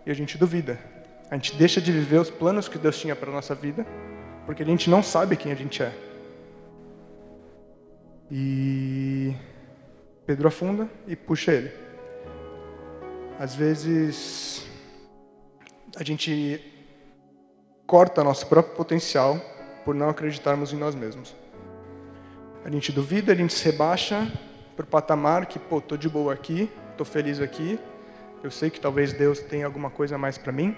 e 0.06 0.12
a 0.12 0.14
gente 0.14 0.38
duvida. 0.38 0.78
A 1.32 1.36
gente 1.36 1.56
deixa 1.56 1.82
de 1.82 1.92
viver 1.92 2.20
os 2.20 2.30
planos 2.30 2.68
que 2.68 2.78
Deus 2.78 3.00
tinha 3.00 3.16
para 3.16 3.32
a 3.32 3.34
nossa 3.34 3.56
vida 3.56 3.84
porque 4.46 4.64
a 4.64 4.66
gente 4.66 4.90
não 4.90 5.02
sabe 5.02 5.36
quem 5.36 5.52
a 5.52 5.56
gente 5.56 5.82
é. 5.82 5.94
E 8.32 9.36
Pedro 10.26 10.48
afunda 10.48 10.90
e 11.08 11.16
puxa 11.16 11.52
ele. 11.52 11.72
Às 13.40 13.56
vezes 13.56 14.66
a 15.96 16.04
gente 16.04 16.62
corta 17.86 18.24
nosso 18.24 18.48
próprio 18.48 18.76
potencial 18.76 19.40
por 19.86 19.94
não 19.94 20.10
acreditarmos 20.10 20.74
em 20.74 20.78
nós 20.78 20.96
mesmos. 20.96 21.36
A 22.64 22.70
gente 22.70 22.92
duvida, 22.92 23.34
a 23.34 23.36
gente 23.36 23.54
se 23.54 23.66
rebaixa 23.66 24.32
para 24.76 24.84
o 24.84 24.88
patamar 24.88 25.46
que, 25.46 25.60
pô, 25.60 25.82
tô 25.82 25.98
de 25.98 26.10
boa 26.10 26.34
aqui, 26.34 26.72
tô 26.98 27.04
feliz 27.04 27.40
aqui. 27.40 27.80
Eu 28.42 28.50
sei 28.50 28.70
que 28.70 28.80
talvez 28.80 29.14
Deus 29.14 29.40
tenha 29.40 29.66
alguma 29.66 29.90
coisa 29.90 30.16
a 30.16 30.18
mais 30.18 30.38
para 30.38 30.52
mim. 30.52 30.76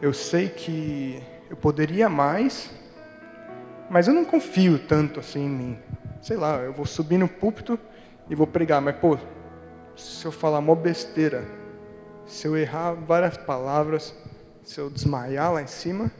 Eu 0.00 0.12
sei 0.12 0.48
que 0.48 1.22
eu 1.50 1.56
poderia 1.56 2.08
mais, 2.08 2.70
mas 3.90 4.08
eu 4.08 4.14
não 4.14 4.24
confio 4.24 4.78
tanto 4.78 5.20
assim 5.20 5.44
em 5.44 5.48
mim. 5.48 5.78
Sei 6.22 6.36
lá, 6.36 6.56
eu 6.58 6.72
vou 6.72 6.86
subir 6.86 7.18
no 7.18 7.28
púlpito 7.28 7.78
e 8.28 8.34
vou 8.34 8.46
pregar, 8.46 8.80
mas 8.80 8.96
pô, 8.96 9.18
se 9.96 10.24
eu 10.24 10.32
falar 10.32 10.60
mó 10.60 10.74
besteira, 10.74 11.44
se 12.26 12.46
eu 12.46 12.56
errar 12.56 12.92
várias 12.92 13.36
palavras, 13.36 14.14
se 14.62 14.80
eu 14.80 14.88
desmaiar 14.88 15.52
lá 15.52 15.62
em 15.62 15.66
cima, 15.66 16.10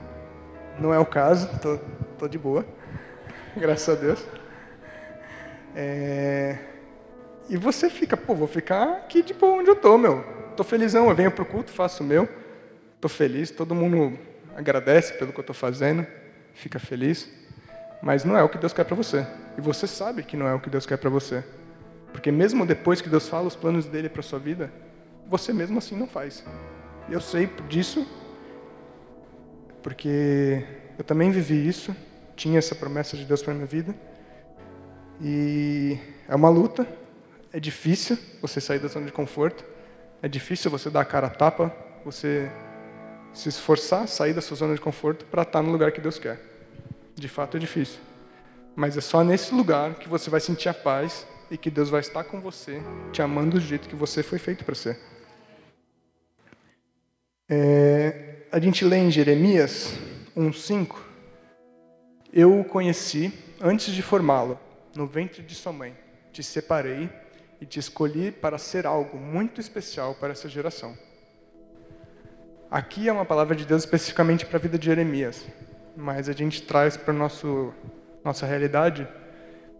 não 0.78 0.92
é 0.92 0.98
o 0.98 1.06
caso, 1.06 1.48
tô, 1.60 1.78
tô 2.18 2.28
de 2.28 2.38
boa, 2.38 2.64
graças 3.56 3.88
a 3.88 3.98
Deus. 3.98 4.24
É... 5.74 6.58
E 7.48 7.56
você 7.56 7.90
fica, 7.90 8.16
pô, 8.16 8.34
vou 8.34 8.48
ficar 8.48 8.84
aqui 8.98 9.22
de 9.22 9.34
boa 9.34 9.60
onde 9.60 9.70
eu 9.70 9.76
tô, 9.76 9.98
meu. 9.98 10.24
Tô 10.56 10.62
felizão, 10.62 11.08
eu 11.08 11.14
venho 11.14 11.30
pro 11.30 11.44
culto, 11.44 11.72
faço 11.72 12.04
o 12.04 12.06
meu, 12.06 12.28
tô 13.00 13.08
feliz, 13.08 13.50
todo 13.50 13.74
mundo 13.74 14.16
agradece 14.57 15.14
pelo 15.14 15.33
que 15.33 15.38
eu 15.38 15.43
estou 15.43 15.55
fazendo, 15.55 16.07
fica 16.53 16.79
feliz, 16.79 17.29
mas 18.03 18.25
não 18.25 18.37
é 18.37 18.43
o 18.43 18.49
que 18.49 18.59
Deus 18.59 18.73
quer 18.73 18.85
para 18.85 18.95
você. 18.95 19.27
E 19.57 19.61
você 19.61 19.87
sabe 19.87 20.23
que 20.23 20.37
não 20.37 20.47
é 20.47 20.55
o 20.55 20.61
que 20.61 20.71
Deus 20.71 20.87
quer 20.87 20.97
para 20.97 21.11
você. 21.11 21.45
Porque 22.12 22.31
mesmo 22.31 22.64
depois 22.64 23.01
que 23.01 23.09
Deus 23.09 23.29
fala 23.29 23.49
os 23.49 23.57
planos 23.57 23.87
dele 23.87 24.09
para 24.09 24.23
sua 24.23 24.38
vida, 24.38 24.71
você 25.27 25.53
mesmo 25.53 25.79
assim 25.79 25.97
não 25.97 26.07
faz. 26.07 26.45
Eu 27.11 27.21
sei 27.21 27.51
disso, 27.69 28.07
porque 29.83 30.64
eu 30.97 31.05
também 31.05 31.31
vivi 31.31 31.67
isso, 31.67 31.95
tinha 32.37 32.59
essa 32.59 32.75
promessa 32.75 33.17
de 33.17 33.25
Deus 33.25 33.43
para 33.43 33.53
minha 33.53 33.67
vida. 33.67 33.95
E 35.21 35.99
é 36.29 36.35
uma 36.35 36.49
luta, 36.49 36.87
é 37.53 37.61
difícil 37.61 38.19
você 38.40 38.61
sair 38.61 38.79
da 38.79 38.88
zona 38.88 39.07
de 39.07 39.12
conforto, 39.12 39.64
é 40.23 40.29
difícil 40.29 40.71
você 40.71 40.90
dar 40.90 41.01
a 41.01 41.05
cara 41.05 41.27
a 41.27 41.31
tapa, 41.31 41.75
você 42.05 42.51
se 43.35 43.49
esforçar, 43.49 44.07
sair 44.07 44.33
da 44.33 44.40
sua 44.40 44.57
zona 44.57 44.75
de 44.75 44.81
conforto 44.81 45.25
para 45.27 45.42
estar 45.42 45.61
no 45.61 45.70
lugar 45.70 45.92
que 45.92 46.01
Deus 46.01 46.18
quer. 46.18 46.40
De 47.14 47.29
fato 47.29 47.57
é 47.57 47.61
difícil. 47.61 47.99
Mas 48.77 48.97
é 48.97 49.01
só 49.01 49.23
nesse 49.23 49.55
lugar 49.55 49.94
que 49.94 50.09
você 50.09 50.31
vai 50.31 50.40
sentir 50.40 50.68
a 50.68 50.75
paz 50.75 51.27
e 51.51 51.59
que 51.59 51.70
Deus 51.70 51.90
vai 51.90 52.01
estar 52.01 52.25
com 52.25 52.40
você, 52.40 52.81
te 53.12 53.20
amando 53.20 53.59
do 53.59 53.61
jeito 53.61 53.88
que 53.88 53.94
você 53.94 54.23
foi 54.23 54.38
feito 54.38 54.64
para 54.64 54.75
ser. 54.75 54.99
É, 57.49 58.47
a 58.51 58.59
gente 58.59 58.85
lê 58.85 58.97
em 58.97 59.11
Jeremias 59.11 59.94
1,5: 60.37 60.97
Eu 62.33 62.59
o 62.59 62.64
conheci 62.64 63.33
antes 63.61 63.92
de 63.92 64.03
formá-lo, 64.03 64.59
no 64.94 65.07
ventre 65.07 65.42
de 65.42 65.55
sua 65.55 65.73
mãe. 65.73 65.94
Te 66.33 66.42
separei 66.42 67.11
e 67.61 67.66
te 67.66 67.79
escolhi 67.79 68.33
para 68.33 68.59
ser 68.59 68.87
algo 68.87 69.18
muito 69.18 69.61
especial 69.61 70.14
para 70.14 70.33
essa 70.33 70.49
geração. 70.49 70.97
Aqui 72.74 73.08
é 73.08 73.12
uma 73.12 73.24
palavra 73.24 73.54
de 73.54 73.64
Deus 73.64 73.82
especificamente 73.84 74.44
para 74.44 74.56
a 74.56 74.60
vida 74.60 74.76
de 74.76 74.87
Jeremias, 74.87 75.46
mas 75.96 76.28
a 76.28 76.32
gente 76.32 76.60
traz 76.60 76.96
para 76.96 77.14
nosso 77.14 77.72
nossa 78.24 78.44
realidade 78.46 79.06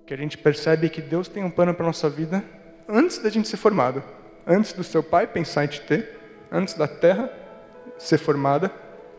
que 0.07 0.15
a 0.15 0.17
gente 0.17 0.39
percebe 0.39 0.89
que 0.89 1.03
Deus 1.03 1.27
tem 1.27 1.43
um 1.43 1.51
plano 1.51 1.75
para 1.75 1.85
nossa 1.85 2.09
vida 2.09 2.45
antes 2.89 3.19
da 3.19 3.29
gente 3.29 3.49
ser 3.49 3.57
formado, 3.57 4.01
antes 4.47 4.73
do 4.75 4.85
seu 4.85 5.03
pai 5.03 5.27
pensar 5.27 5.65
em 5.65 5.67
te 5.67 5.81
ter, 5.81 6.47
antes 6.53 6.75
da 6.75 6.87
terra 6.87 7.29
ser 7.99 8.17
formada, 8.17 8.71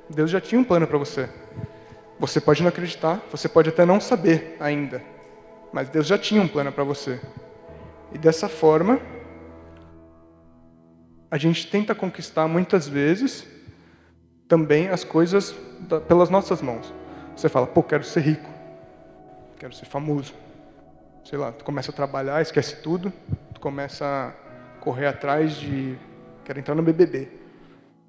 Deus 0.09 0.31
já 0.31 0.39
tinha 0.39 0.61
um 0.61 0.63
plano 0.63 0.87
para 0.87 0.97
você. 0.97 1.27
Você 2.17 2.39
pode 2.39 2.61
não 2.61 2.69
acreditar, 2.69 3.21
você 3.29 3.49
pode 3.49 3.67
até 3.67 3.85
não 3.85 3.99
saber 3.99 4.55
ainda, 4.57 5.03
mas 5.73 5.89
Deus 5.89 6.07
já 6.07 6.17
tinha 6.17 6.41
um 6.41 6.47
plano 6.47 6.71
para 6.71 6.85
você. 6.85 7.19
E 8.13 8.17
dessa 8.17 8.47
forma, 8.47 9.01
a 11.29 11.37
gente 11.37 11.67
tenta 11.67 11.93
conquistar 11.93 12.47
muitas 12.47 12.87
vezes 12.87 13.53
também 14.47 14.89
as 14.89 15.03
coisas 15.03 15.55
pelas 16.07 16.29
nossas 16.29 16.61
mãos. 16.61 16.93
Você 17.35 17.49
fala, 17.49 17.67
pô, 17.67 17.83
quero 17.83 18.03
ser 18.03 18.21
rico, 18.21 18.49
quero 19.57 19.73
ser 19.73 19.85
famoso. 19.85 20.33
Sei 21.23 21.37
lá, 21.37 21.51
tu 21.51 21.65
começa 21.65 21.91
a 21.91 21.93
trabalhar, 21.93 22.41
esquece 22.41 22.81
tudo, 22.81 23.11
tu 23.53 23.59
começa 23.59 24.05
a 24.05 24.79
correr 24.79 25.07
atrás 25.07 25.55
de, 25.55 25.97
quero 26.43 26.59
entrar 26.59 26.75
no 26.75 26.83
BBB, 26.83 27.27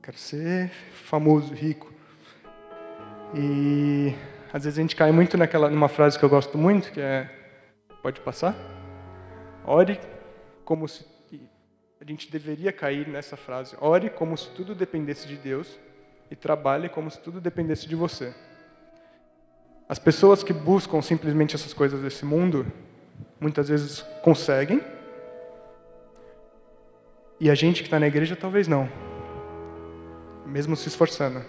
quero 0.03 0.18
ser 0.18 0.70
famoso, 0.92 1.55
rico. 1.55 1.92
E 3.35 4.14
às 4.53 4.64
vezes 4.64 4.79
a 4.79 4.83
gente 4.83 4.94
cai 4.94 5.11
muito 5.11 5.37
naquela, 5.37 5.70
numa 5.70 5.88
frase 5.88 6.18
que 6.18 6.25
eu 6.25 6.29
gosto 6.29 6.59
muito, 6.59 6.92
que 6.92 7.01
é, 7.01 7.29
pode 8.03 8.20
passar? 8.20 8.55
Ore 9.64 9.99
como 10.64 10.87
se 10.87 11.05
a 12.01 12.05
gente 12.05 12.31
deveria 12.31 12.70
cair 12.70 13.09
nessa 13.09 13.37
frase. 13.37 13.75
Ore 13.81 14.11
como 14.11 14.37
se 14.37 14.51
tudo 14.51 14.75
dependesse 14.75 15.27
de 15.27 15.37
Deus 15.37 15.77
e 16.31 16.37
trabalhe 16.37 16.89
como 16.89 17.11
se 17.11 17.21
tudo 17.21 17.41
dependesse 17.41 17.89
de 17.89 17.95
você. 17.95 18.35
As 19.89 19.99
pessoas 19.99 20.43
que 20.43 20.53
buscam 20.53 21.01
simplesmente 21.01 21.55
essas 21.55 21.73
coisas 21.73 22.01
desse 22.01 22.25
mundo, 22.25 22.67
muitas 23.41 23.69
vezes 23.69 24.01
conseguem, 24.23 24.83
e 27.39 27.51
a 27.51 27.55
gente 27.55 27.83
que 27.83 27.87
está 27.87 28.01
na 28.01 28.07
igreja 28.07 28.35
talvez 28.35 28.67
não, 28.67 28.89
mesmo 30.45 30.75
se 30.77 30.89
esforçando. 30.89 31.45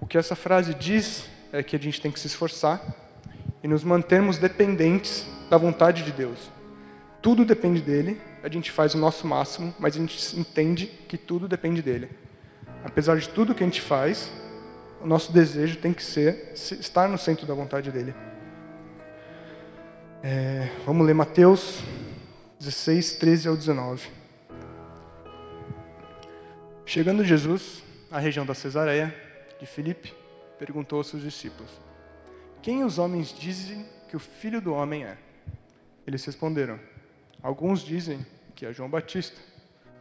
O 0.00 0.06
que 0.06 0.18
essa 0.18 0.36
frase 0.36 0.74
diz 0.74 1.28
é 1.52 1.62
que 1.62 1.74
a 1.74 1.78
gente 1.78 2.00
tem 2.00 2.10
que 2.10 2.20
se 2.20 2.26
esforçar 2.26 2.82
e 3.62 3.68
nos 3.68 3.82
mantermos 3.82 4.38
dependentes 4.38 5.26
da 5.48 5.56
vontade 5.56 6.02
de 6.02 6.12
Deus. 6.12 6.50
Tudo 7.22 7.44
depende 7.44 7.80
dele, 7.80 8.20
a 8.42 8.48
gente 8.48 8.70
faz 8.70 8.94
o 8.94 8.98
nosso 8.98 9.26
máximo, 9.26 9.74
mas 9.78 9.96
a 9.96 9.98
gente 9.98 10.38
entende 10.38 10.86
que 10.86 11.16
tudo 11.16 11.48
depende 11.48 11.80
dele 11.80 12.27
apesar 12.84 13.16
de 13.18 13.28
tudo 13.28 13.54
que 13.54 13.62
a 13.62 13.66
gente 13.66 13.80
faz, 13.80 14.30
o 15.00 15.06
nosso 15.06 15.32
desejo 15.32 15.78
tem 15.78 15.92
que 15.92 16.02
ser 16.02 16.52
estar 16.54 17.08
no 17.08 17.18
centro 17.18 17.46
da 17.46 17.54
vontade 17.54 17.90
dele. 17.90 18.14
É, 20.22 20.68
vamos 20.84 21.06
ler 21.06 21.14
Mateus 21.14 21.80
16, 22.58 23.12
13 23.14 23.48
ao 23.48 23.56
19. 23.56 24.08
Chegando 26.84 27.24
Jesus 27.24 27.84
à 28.10 28.18
região 28.18 28.44
da 28.44 28.54
Cesareia 28.54 29.14
de 29.60 29.66
Filipe, 29.66 30.12
perguntou 30.58 30.98
aos 30.98 31.06
seus 31.06 31.22
discípulos: 31.22 31.70
Quem 32.60 32.82
os 32.82 32.98
homens 32.98 33.32
dizem 33.32 33.86
que 34.08 34.16
o 34.16 34.18
filho 34.18 34.60
do 34.60 34.72
homem 34.72 35.04
é? 35.04 35.16
Eles 36.06 36.24
responderam: 36.24 36.80
Alguns 37.42 37.80
dizem 37.80 38.26
que 38.54 38.66
é 38.66 38.72
João 38.72 38.90
Batista, 38.90 39.38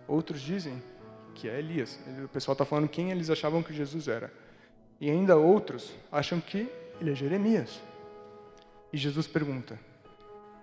outros 0.07 0.41
dizem 0.41 0.81
que 1.37 1.47
é 1.47 1.59
Elias. 1.59 1.99
O 2.25 2.27
pessoal 2.27 2.53
está 2.53 2.65
falando 2.65 2.89
quem 2.89 3.11
eles 3.11 3.29
achavam 3.29 3.61
que 3.61 3.71
Jesus 3.71 4.07
era. 4.07 4.33
E 4.99 5.07
ainda 5.07 5.37
outros 5.37 5.93
acham 6.11 6.41
que 6.41 6.67
ele 6.99 7.11
é 7.11 7.15
Jeremias. 7.15 7.79
E 8.91 8.97
Jesus 8.97 9.27
pergunta: 9.27 9.79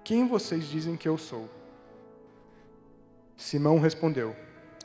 Quem 0.03 0.27
vocês 0.27 0.69
dizem 0.69 0.97
que 0.97 1.09
eu 1.09 1.17
sou? 1.17 1.49
Simão 3.37 3.79
respondeu: 3.79 4.35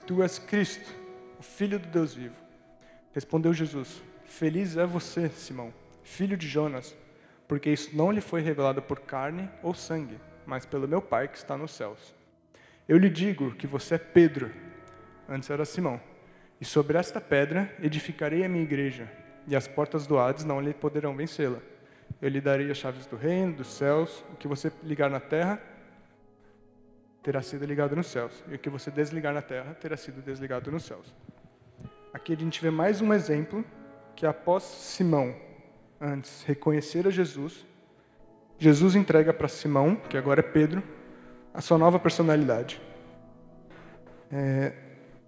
Tu 0.05 0.21
és 0.21 0.37
Cristo, 0.37 0.93
o 1.39 1.43
Filho 1.43 1.79
do 1.79 1.87
Deus 1.87 2.13
vivo. 2.13 2.35
Respondeu 3.11 3.51
Jesus: 3.51 3.99
Feliz 4.25 4.77
é 4.77 4.85
você, 4.85 5.27
Simão, 5.29 5.73
filho 6.03 6.37
de 6.37 6.47
Jonas, 6.47 6.95
porque 7.47 7.71
isso 7.71 7.97
não 7.97 8.11
lhe 8.11 8.21
foi 8.21 8.41
revelado 8.41 8.79
por 8.79 8.99
carne 8.99 9.49
ou 9.63 9.73
sangue, 9.73 10.19
mas 10.45 10.67
pelo 10.67 10.87
meu 10.87 11.01
Pai 11.01 11.27
que 11.27 11.37
está 11.37 11.57
nos 11.57 11.71
céus. 11.71 12.13
Eu 12.87 12.99
lhe 12.99 13.09
digo 13.09 13.55
que 13.55 13.65
você 13.65 13.95
é 13.95 13.97
Pedro, 13.97 14.51
antes 15.29 15.49
era 15.49 15.63
Simão, 15.63 16.01
e 16.59 16.65
sobre 16.65 16.97
esta 16.97 17.21
pedra 17.21 17.73
edificarei 17.81 18.43
a 18.43 18.49
minha 18.49 18.63
igreja, 18.63 19.09
e 19.47 19.55
as 19.55 19.67
portas 19.67 20.05
do 20.07 20.17
Hades 20.19 20.43
não 20.43 20.59
lhe 20.59 20.73
poderão 20.73 21.15
vencê-la. 21.15 21.59
Eu 22.21 22.29
lhe 22.29 22.41
darei 22.41 22.69
as 22.69 22.77
chaves 22.77 23.05
do 23.05 23.15
reino, 23.15 23.53
dos 23.53 23.67
céus, 23.67 24.25
o 24.33 24.35
que 24.35 24.47
você 24.47 24.71
ligar 24.83 25.09
na 25.09 25.19
terra 25.19 25.61
terá 27.21 27.41
sido 27.41 27.65
ligado 27.65 27.95
nos 27.95 28.07
céus, 28.07 28.43
e 28.47 28.55
o 28.55 28.59
que 28.59 28.69
você 28.69 28.89
desligar 28.89 29.33
na 29.33 29.41
terra 29.41 29.73
terá 29.75 29.95
sido 29.95 30.21
desligado 30.21 30.71
nos 30.71 30.83
céus. 30.83 31.13
Aqui 32.13 32.33
a 32.33 32.35
gente 32.35 32.61
vê 32.61 32.71
mais 32.71 33.01
um 33.01 33.13
exemplo 33.13 33.63
que 34.15 34.25
após 34.25 34.63
Simão 34.63 35.35
antes 36.01 36.43
reconhecer 36.43 37.05
a 37.07 37.09
Jesus, 37.09 37.65
Jesus 38.57 38.95
entrega 38.95 39.33
para 39.33 39.47
Simão, 39.47 39.95
que 39.95 40.17
agora 40.17 40.39
é 40.39 40.43
Pedro, 40.43 40.81
a 41.53 41.61
sua 41.61 41.77
nova 41.77 41.99
personalidade. 41.99 42.81
É, 44.31 44.73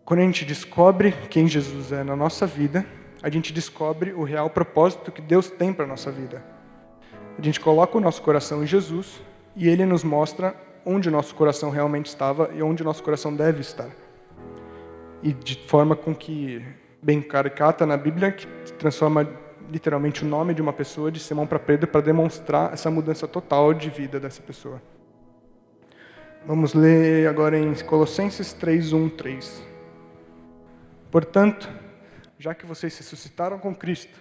quando 0.03 0.19
a 0.21 0.23
gente 0.23 0.45
descobre 0.45 1.13
quem 1.29 1.47
Jesus 1.47 1.91
é 1.91 2.03
na 2.03 2.15
nossa 2.15 2.45
vida, 2.45 2.85
a 3.21 3.29
gente 3.29 3.53
descobre 3.53 4.13
o 4.13 4.23
real 4.23 4.49
propósito 4.49 5.11
que 5.11 5.21
Deus 5.21 5.49
tem 5.49 5.71
para 5.71 5.85
a 5.85 5.87
nossa 5.87 6.11
vida. 6.11 6.43
A 7.37 7.41
gente 7.41 7.59
coloca 7.59 7.97
o 7.97 8.01
nosso 8.01 8.21
coração 8.21 8.63
em 8.63 8.67
Jesus 8.67 9.21
e 9.55 9.67
ele 9.67 9.85
nos 9.85 10.03
mostra 10.03 10.55
onde 10.85 11.07
o 11.07 11.11
nosso 11.11 11.35
coração 11.35 11.69
realmente 11.69 12.07
estava 12.07 12.49
e 12.53 12.63
onde 12.63 12.81
o 12.81 12.85
nosso 12.85 13.03
coração 13.03 13.35
deve 13.35 13.61
estar. 13.61 13.89
E 15.21 15.31
de 15.33 15.55
forma 15.67 15.95
com 15.95 16.15
que, 16.15 16.65
bem 17.01 17.21
caricata 17.21 17.85
na 17.85 17.95
Bíblia, 17.95 18.31
que 18.31 18.47
transforma 18.73 19.27
literalmente 19.71 20.23
o 20.23 20.27
nome 20.27 20.53
de 20.53 20.61
uma 20.61 20.73
pessoa 20.73 21.11
de 21.11 21.19
Simão 21.19 21.45
para 21.45 21.59
Pedro 21.59 21.87
para 21.87 22.01
demonstrar 22.01 22.73
essa 22.73 22.89
mudança 22.89 23.27
total 23.27 23.73
de 23.73 23.89
vida 23.89 24.19
dessa 24.19 24.41
pessoa. 24.41 24.81
Vamos 26.45 26.73
ler 26.73 27.27
agora 27.27 27.57
em 27.57 27.73
Colossenses 27.75 28.51
3, 28.51 28.93
1, 28.93 29.09
3. 29.09 29.70
Portanto, 31.12 31.69
já 32.39 32.56
que 32.56 32.65
vocês 32.65 32.93
se 32.93 33.04
suscitaram 33.04 33.60
com 33.60 33.76
Cristo, 33.76 34.17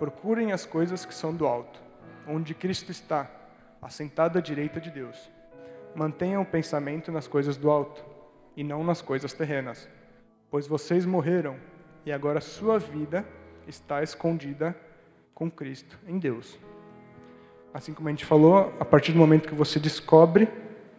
procurem 0.00 0.52
as 0.52 0.66
coisas 0.66 1.06
que 1.06 1.14
são 1.14 1.32
do 1.32 1.46
alto, 1.46 1.80
onde 2.26 2.54
Cristo 2.54 2.90
está, 2.90 3.30
assentado 3.80 4.36
à 4.36 4.40
direita 4.40 4.80
de 4.80 4.90
Deus. 4.90 5.30
Mantenham 5.94 6.42
o 6.42 6.46
pensamento 6.46 7.12
nas 7.12 7.28
coisas 7.28 7.56
do 7.56 7.70
alto 7.70 8.04
e 8.56 8.64
não 8.64 8.82
nas 8.82 9.00
coisas 9.00 9.32
terrenas, 9.32 9.88
pois 10.50 10.66
vocês 10.66 11.06
morreram 11.06 11.56
e 12.04 12.10
agora 12.10 12.40
sua 12.40 12.78
vida 12.78 13.24
está 13.66 14.02
escondida 14.02 14.76
com 15.32 15.48
Cristo 15.48 15.96
em 16.06 16.18
Deus. 16.18 16.58
Assim 17.72 17.94
como 17.94 18.08
a 18.08 18.10
gente 18.10 18.24
falou, 18.24 18.74
a 18.80 18.84
partir 18.84 19.12
do 19.12 19.18
momento 19.18 19.48
que 19.48 19.54
você 19.54 19.78
descobre 19.78 20.48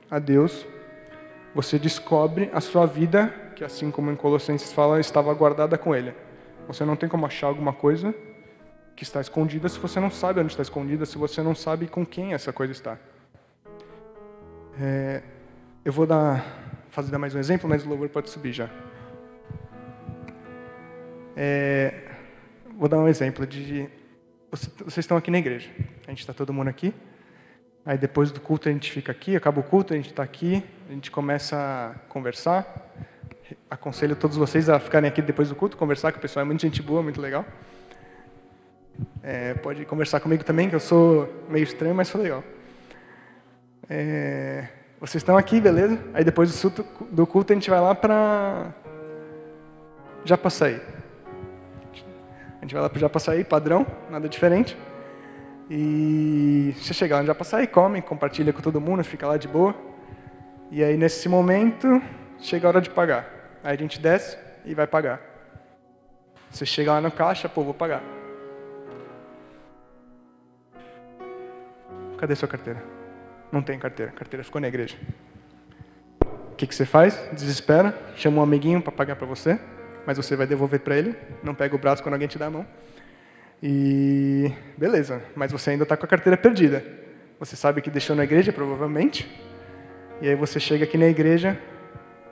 a 0.09 0.17
Deus, 0.17 0.65
você 1.53 1.79
descobre 1.79 2.49
a 2.53 2.61
sua 2.61 2.85
vida, 2.85 3.27
que 3.55 3.63
assim 3.63 3.91
como 3.91 4.11
em 4.11 4.15
Colossenses 4.15 4.71
fala, 4.71 4.99
estava 4.99 5.33
guardada 5.33 5.77
com 5.77 5.95
Ele. 5.95 6.13
Você 6.67 6.85
não 6.85 6.95
tem 6.95 7.09
como 7.09 7.25
achar 7.25 7.47
alguma 7.47 7.73
coisa 7.73 8.13
que 8.95 9.03
está 9.03 9.21
escondida 9.21 9.67
se 9.69 9.79
você 9.79 9.99
não 9.99 10.11
sabe 10.11 10.39
onde 10.39 10.51
está 10.51 10.61
escondida, 10.61 11.05
se 11.05 11.17
você 11.17 11.41
não 11.41 11.55
sabe 11.55 11.87
com 11.87 12.05
quem 12.05 12.33
essa 12.33 12.51
coisa 12.51 12.73
está. 12.73 12.97
É, 14.79 15.21
eu 15.83 15.91
vou 15.91 16.05
dar, 16.05 16.45
fazer 16.89 17.17
mais 17.17 17.33
um 17.33 17.39
exemplo, 17.39 17.69
mas 17.69 17.85
o 17.85 17.89
louvor 17.89 18.09
pode 18.09 18.29
subir 18.29 18.53
já. 18.53 18.69
É, 21.35 21.93
vou 22.77 22.87
dar 22.87 22.99
um 22.99 23.07
exemplo 23.07 23.47
de 23.47 23.89
vocês 24.51 24.97
estão 24.97 25.15
aqui 25.15 25.29
na 25.29 25.37
igreja. 25.37 25.69
A 26.07 26.09
gente 26.09 26.19
está 26.19 26.33
todo 26.33 26.51
mundo 26.51 26.69
aqui. 26.69 26.93
Aí 27.85 27.97
depois 27.97 28.31
do 28.31 28.39
culto 28.39 28.69
a 28.69 28.71
gente 28.71 28.91
fica 28.91 29.11
aqui, 29.11 29.35
acaba 29.35 29.59
o 29.59 29.63
culto, 29.63 29.93
a 29.93 29.97
gente 29.97 30.09
está 30.09 30.21
aqui, 30.21 30.63
a 30.89 30.93
gente 30.93 31.09
começa 31.09 31.55
a 31.57 31.99
conversar. 32.09 32.93
Aconselho 33.69 34.15
todos 34.15 34.37
vocês 34.37 34.69
a 34.69 34.79
ficarem 34.79 35.09
aqui 35.09 35.21
depois 35.21 35.49
do 35.49 35.55
culto, 35.55 35.77
conversar 35.77 36.11
com 36.11 36.19
o 36.19 36.21
pessoal, 36.21 36.43
é 36.43 36.45
muito 36.45 36.61
gente 36.61 36.81
boa, 36.81 37.01
muito 37.01 37.19
legal. 37.19 37.45
É, 39.23 39.53
pode 39.55 39.85
conversar 39.85 40.19
comigo 40.19 40.43
também, 40.43 40.69
que 40.69 40.75
eu 40.75 40.79
sou 40.79 41.45
meio 41.49 41.63
estranho, 41.63 41.95
mas 41.95 42.07
sou 42.09 42.21
legal. 42.21 42.43
É, 43.89 44.67
vocês 44.99 45.21
estão 45.21 45.37
aqui, 45.37 45.59
beleza? 45.59 45.97
Aí 46.13 46.23
depois 46.23 46.63
do 47.09 47.25
culto 47.25 47.53
a 47.53 47.55
gente 47.55 47.69
vai 47.69 47.79
lá 47.79 47.95
para 47.95 48.73
já 50.25 50.37
passei. 50.37 50.81
A 52.57 52.61
gente 52.61 52.73
vai 52.73 52.81
lá 52.81 52.89
para 52.89 52.99
Japaçaí, 52.99 53.43
padrão, 53.43 53.87
nada 54.09 54.27
diferente. 54.27 54.77
E 55.69 56.73
você 56.77 56.93
chega 56.93 57.15
lá 57.15 57.21
no 57.21 57.27
Japaçaí, 57.27 57.67
come, 57.67 58.01
compartilha 58.01 58.51
com 58.51 58.61
todo 58.61 58.81
mundo, 58.81 59.03
fica 59.03 59.27
lá 59.27 59.37
de 59.37 59.47
boa. 59.47 59.75
E 60.71 60.83
aí, 60.83 60.97
nesse 60.97 61.29
momento, 61.29 62.01
chega 62.39 62.67
a 62.67 62.69
hora 62.69 62.81
de 62.81 62.89
pagar. 62.89 63.59
Aí 63.63 63.75
a 63.75 63.77
gente 63.77 63.99
desce 63.99 64.37
e 64.65 64.73
vai 64.73 64.87
pagar. 64.87 65.21
Você 66.49 66.65
chega 66.65 66.93
lá 66.93 67.01
no 67.01 67.11
caixa, 67.11 67.47
pô, 67.47 67.63
vou 67.63 67.73
pagar. 67.73 68.01
Cadê 72.17 72.35
sua 72.35 72.47
carteira? 72.47 72.83
Não 73.51 73.61
tem 73.61 73.77
carteira. 73.77 74.11
A 74.11 74.15
carteira 74.15 74.43
ficou 74.43 74.59
na 74.59 74.67
igreja. 74.67 74.97
O 76.51 76.55
que, 76.55 76.65
que 76.65 76.73
você 76.73 76.85
faz? 76.85 77.15
Desespera, 77.31 77.97
chama 78.15 78.39
um 78.39 78.43
amiguinho 78.43 78.81
para 78.81 78.91
pagar 78.91 79.15
para 79.15 79.27
você 79.27 79.59
mas 80.09 80.17
você 80.17 80.35
vai 80.35 80.47
devolver 80.47 80.79
para 80.79 80.97
ele. 80.97 81.15
Não 81.43 81.53
pega 81.53 81.75
o 81.75 81.77
braço 81.77 82.01
quando 82.01 82.13
alguém 82.13 82.27
te 82.27 82.37
dá 82.37 82.47
a 82.47 82.49
mão. 82.49 82.65
E 83.61 84.51
beleza, 84.77 85.21
mas 85.35 85.51
você 85.51 85.71
ainda 85.71 85.83
está 85.83 85.97
com 85.97 86.05
a 86.05 86.07
carteira 86.07 86.37
perdida. 86.37 86.83
Você 87.39 87.55
sabe 87.55 87.81
que 87.81 87.89
deixou 87.89 88.15
na 88.15 88.23
igreja, 88.23 88.53
provavelmente. 88.53 89.29
E 90.21 90.27
aí 90.27 90.35
você 90.35 90.59
chega 90.59 90.85
aqui 90.85 90.97
na 90.97 91.07
igreja 91.07 91.57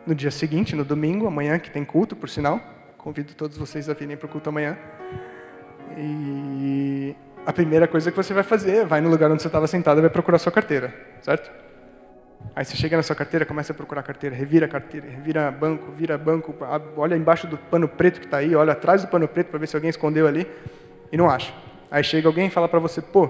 no 0.05 0.15
dia 0.15 0.31
seguinte, 0.31 0.75
no 0.75 0.85
domingo, 0.85 1.27
amanhã, 1.27 1.59
que 1.59 1.69
tem 1.69 1.83
culto, 1.83 2.15
por 2.15 2.29
sinal. 2.29 2.61
Convido 2.97 3.33
todos 3.33 3.57
vocês 3.57 3.89
a 3.89 3.93
virem 3.93 4.15
para 4.15 4.25
o 4.25 4.29
culto 4.29 4.49
amanhã. 4.49 4.77
E 5.97 7.15
a 7.45 7.51
primeira 7.51 7.87
coisa 7.87 8.09
que 8.09 8.17
você 8.17 8.33
vai 8.33 8.43
fazer, 8.43 8.85
vai 8.85 9.01
no 9.01 9.09
lugar 9.09 9.29
onde 9.31 9.41
você 9.41 9.47
estava 9.47 9.67
sentado 9.67 9.99
e 9.99 10.01
vai 10.01 10.09
procurar 10.09 10.37
sua 10.37 10.51
carteira, 10.51 10.93
certo? 11.21 11.51
Aí 12.55 12.63
você 12.63 12.75
chega 12.75 12.95
na 12.95 13.03
sua 13.03 13.15
carteira, 13.15 13.45
começa 13.45 13.73
a 13.73 13.75
procurar 13.75 14.01
a 14.01 14.03
carteira, 14.03 14.35
revira 14.35 14.65
a 14.65 14.69
carteira, 14.69 15.07
revira 15.09 15.51
banco, 15.51 15.91
vira 15.91 16.17
banco, 16.17 16.55
olha 16.95 17.15
embaixo 17.15 17.47
do 17.47 17.57
pano 17.57 17.87
preto 17.87 18.19
que 18.19 18.25
está 18.25 18.37
aí, 18.37 18.55
olha 18.55 18.73
atrás 18.73 19.01
do 19.01 19.07
pano 19.07 19.27
preto 19.27 19.47
para 19.47 19.59
ver 19.59 19.67
se 19.67 19.75
alguém 19.75 19.89
escondeu 19.89 20.27
ali 20.27 20.47
e 21.11 21.17
não 21.17 21.29
acha. 21.29 21.53
Aí 21.89 22.03
chega 22.03 22.27
alguém 22.27 22.47
e 22.47 22.49
fala 22.49 22.67
para 22.67 22.79
você, 22.79 23.01
pô, 23.01 23.29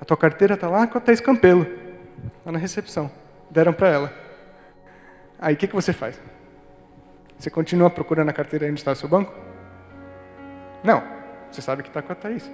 a 0.00 0.04
tua 0.04 0.16
carteira 0.16 0.54
está 0.54 0.68
lá 0.68 0.86
com 0.86 0.98
a 0.98 1.00
Thais 1.00 1.20
Campelo, 1.20 1.66
lá 2.44 2.52
na 2.52 2.58
recepção. 2.58 3.10
Deram 3.50 3.72
para 3.72 3.88
ela. 3.88 4.12
Aí 5.38 5.54
o 5.54 5.56
que, 5.56 5.68
que 5.68 5.74
você 5.74 5.92
faz? 5.92 6.20
Você 7.38 7.50
continua 7.50 7.90
procurando 7.90 8.28
a 8.28 8.32
carteira 8.32 8.66
onde 8.66 8.80
está 8.80 8.92
o 8.92 8.96
seu 8.96 9.08
banco? 9.08 9.32
Não, 10.82 11.02
você 11.50 11.60
sabe 11.60 11.82
que 11.82 11.88
está 11.88 12.02
com 12.02 12.12
a 12.12 12.14
Thaís. 12.14 12.50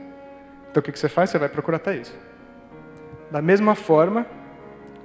Então 0.71 0.81
o 0.81 0.83
que, 0.83 0.93
que 0.93 0.99
você 0.99 1.09
faz? 1.09 1.31
Você 1.31 1.39
vai 1.39 1.49
procurar 1.49 1.77
a 1.77 1.81
Thaís. 1.81 2.13
Da 3.31 3.43
mesma 3.43 3.75
forma, 3.75 4.27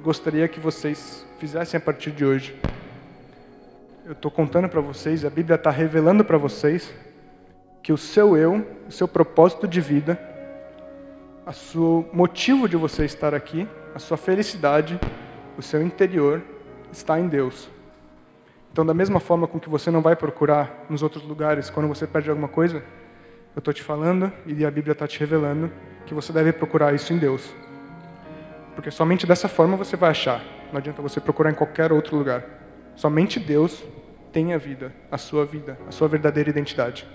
gostaria 0.02 0.48
que 0.48 0.60
vocês 0.60 1.26
fizessem 1.40 1.78
a 1.78 1.82
partir 1.82 2.12
de 2.12 2.26
hoje. 2.26 2.60
Eu 4.06 4.14
estou 4.14 4.30
contando 4.30 4.68
para 4.68 4.82
vocês, 4.82 5.24
a 5.24 5.30
Bíblia 5.30 5.56
está 5.56 5.70
revelando 5.70 6.26
para 6.26 6.38
vocês 6.38 6.94
que 7.84 7.92
o 7.92 7.98
seu 7.98 8.38
eu, 8.38 8.66
o 8.88 8.92
seu 8.92 9.08
propósito 9.08 9.68
de 9.68 9.82
vida, 9.82 10.18
o 11.46 11.52
seu 11.52 12.10
motivo 12.14 12.70
de 12.70 12.78
você 12.78 13.04
estar 13.04 13.36
aqui, 13.36 13.68
a 13.94 14.00
sua 14.00 14.16
felicidade, 14.16 14.98
o 15.58 15.62
seu 15.62 15.82
interior 15.82 16.42
está 16.92 17.20
em 17.20 17.28
Deus. 17.28 17.70
Então, 18.72 18.86
da 18.86 18.94
mesma 18.94 19.20
forma 19.20 19.46
com 19.46 19.60
que 19.60 19.70
você 19.70 19.92
não 19.92 20.02
vai 20.02 20.16
procurar 20.16 20.86
nos 20.90 21.04
outros 21.04 21.24
lugares 21.24 21.70
quando 21.70 21.88
você 21.90 22.08
perde 22.08 22.30
alguma 22.30 22.48
coisa, 22.48 22.78
eu 23.56 23.60
estou 23.60 23.74
te 23.74 23.84
falando 23.84 24.32
e 24.48 24.66
a 24.66 24.72
Bíblia 24.72 24.94
está 24.94 25.06
te 25.06 25.20
revelando 25.20 25.70
que 26.06 26.14
você 26.14 26.32
deve 26.32 26.54
procurar 26.54 26.96
isso 26.96 27.12
em 27.14 27.18
Deus. 27.18 27.54
Porque 28.74 28.90
somente 28.90 29.28
dessa 29.28 29.48
forma 29.48 29.76
você 29.76 29.96
vai 29.96 30.10
achar. 30.10 30.42
Não 30.72 30.80
adianta 30.80 31.02
você 31.02 31.20
procurar 31.20 31.52
em 31.52 31.54
qualquer 31.54 31.92
outro 31.92 32.18
lugar. 32.18 32.44
Somente 32.96 33.40
Deus 33.40 33.84
tem 34.32 34.54
a 34.54 34.58
vida, 34.58 34.92
a 35.12 35.18
sua 35.18 35.46
vida, 35.46 35.78
a 35.88 35.92
sua 35.92 36.08
verdadeira 36.08 36.50
identidade. 36.50 37.06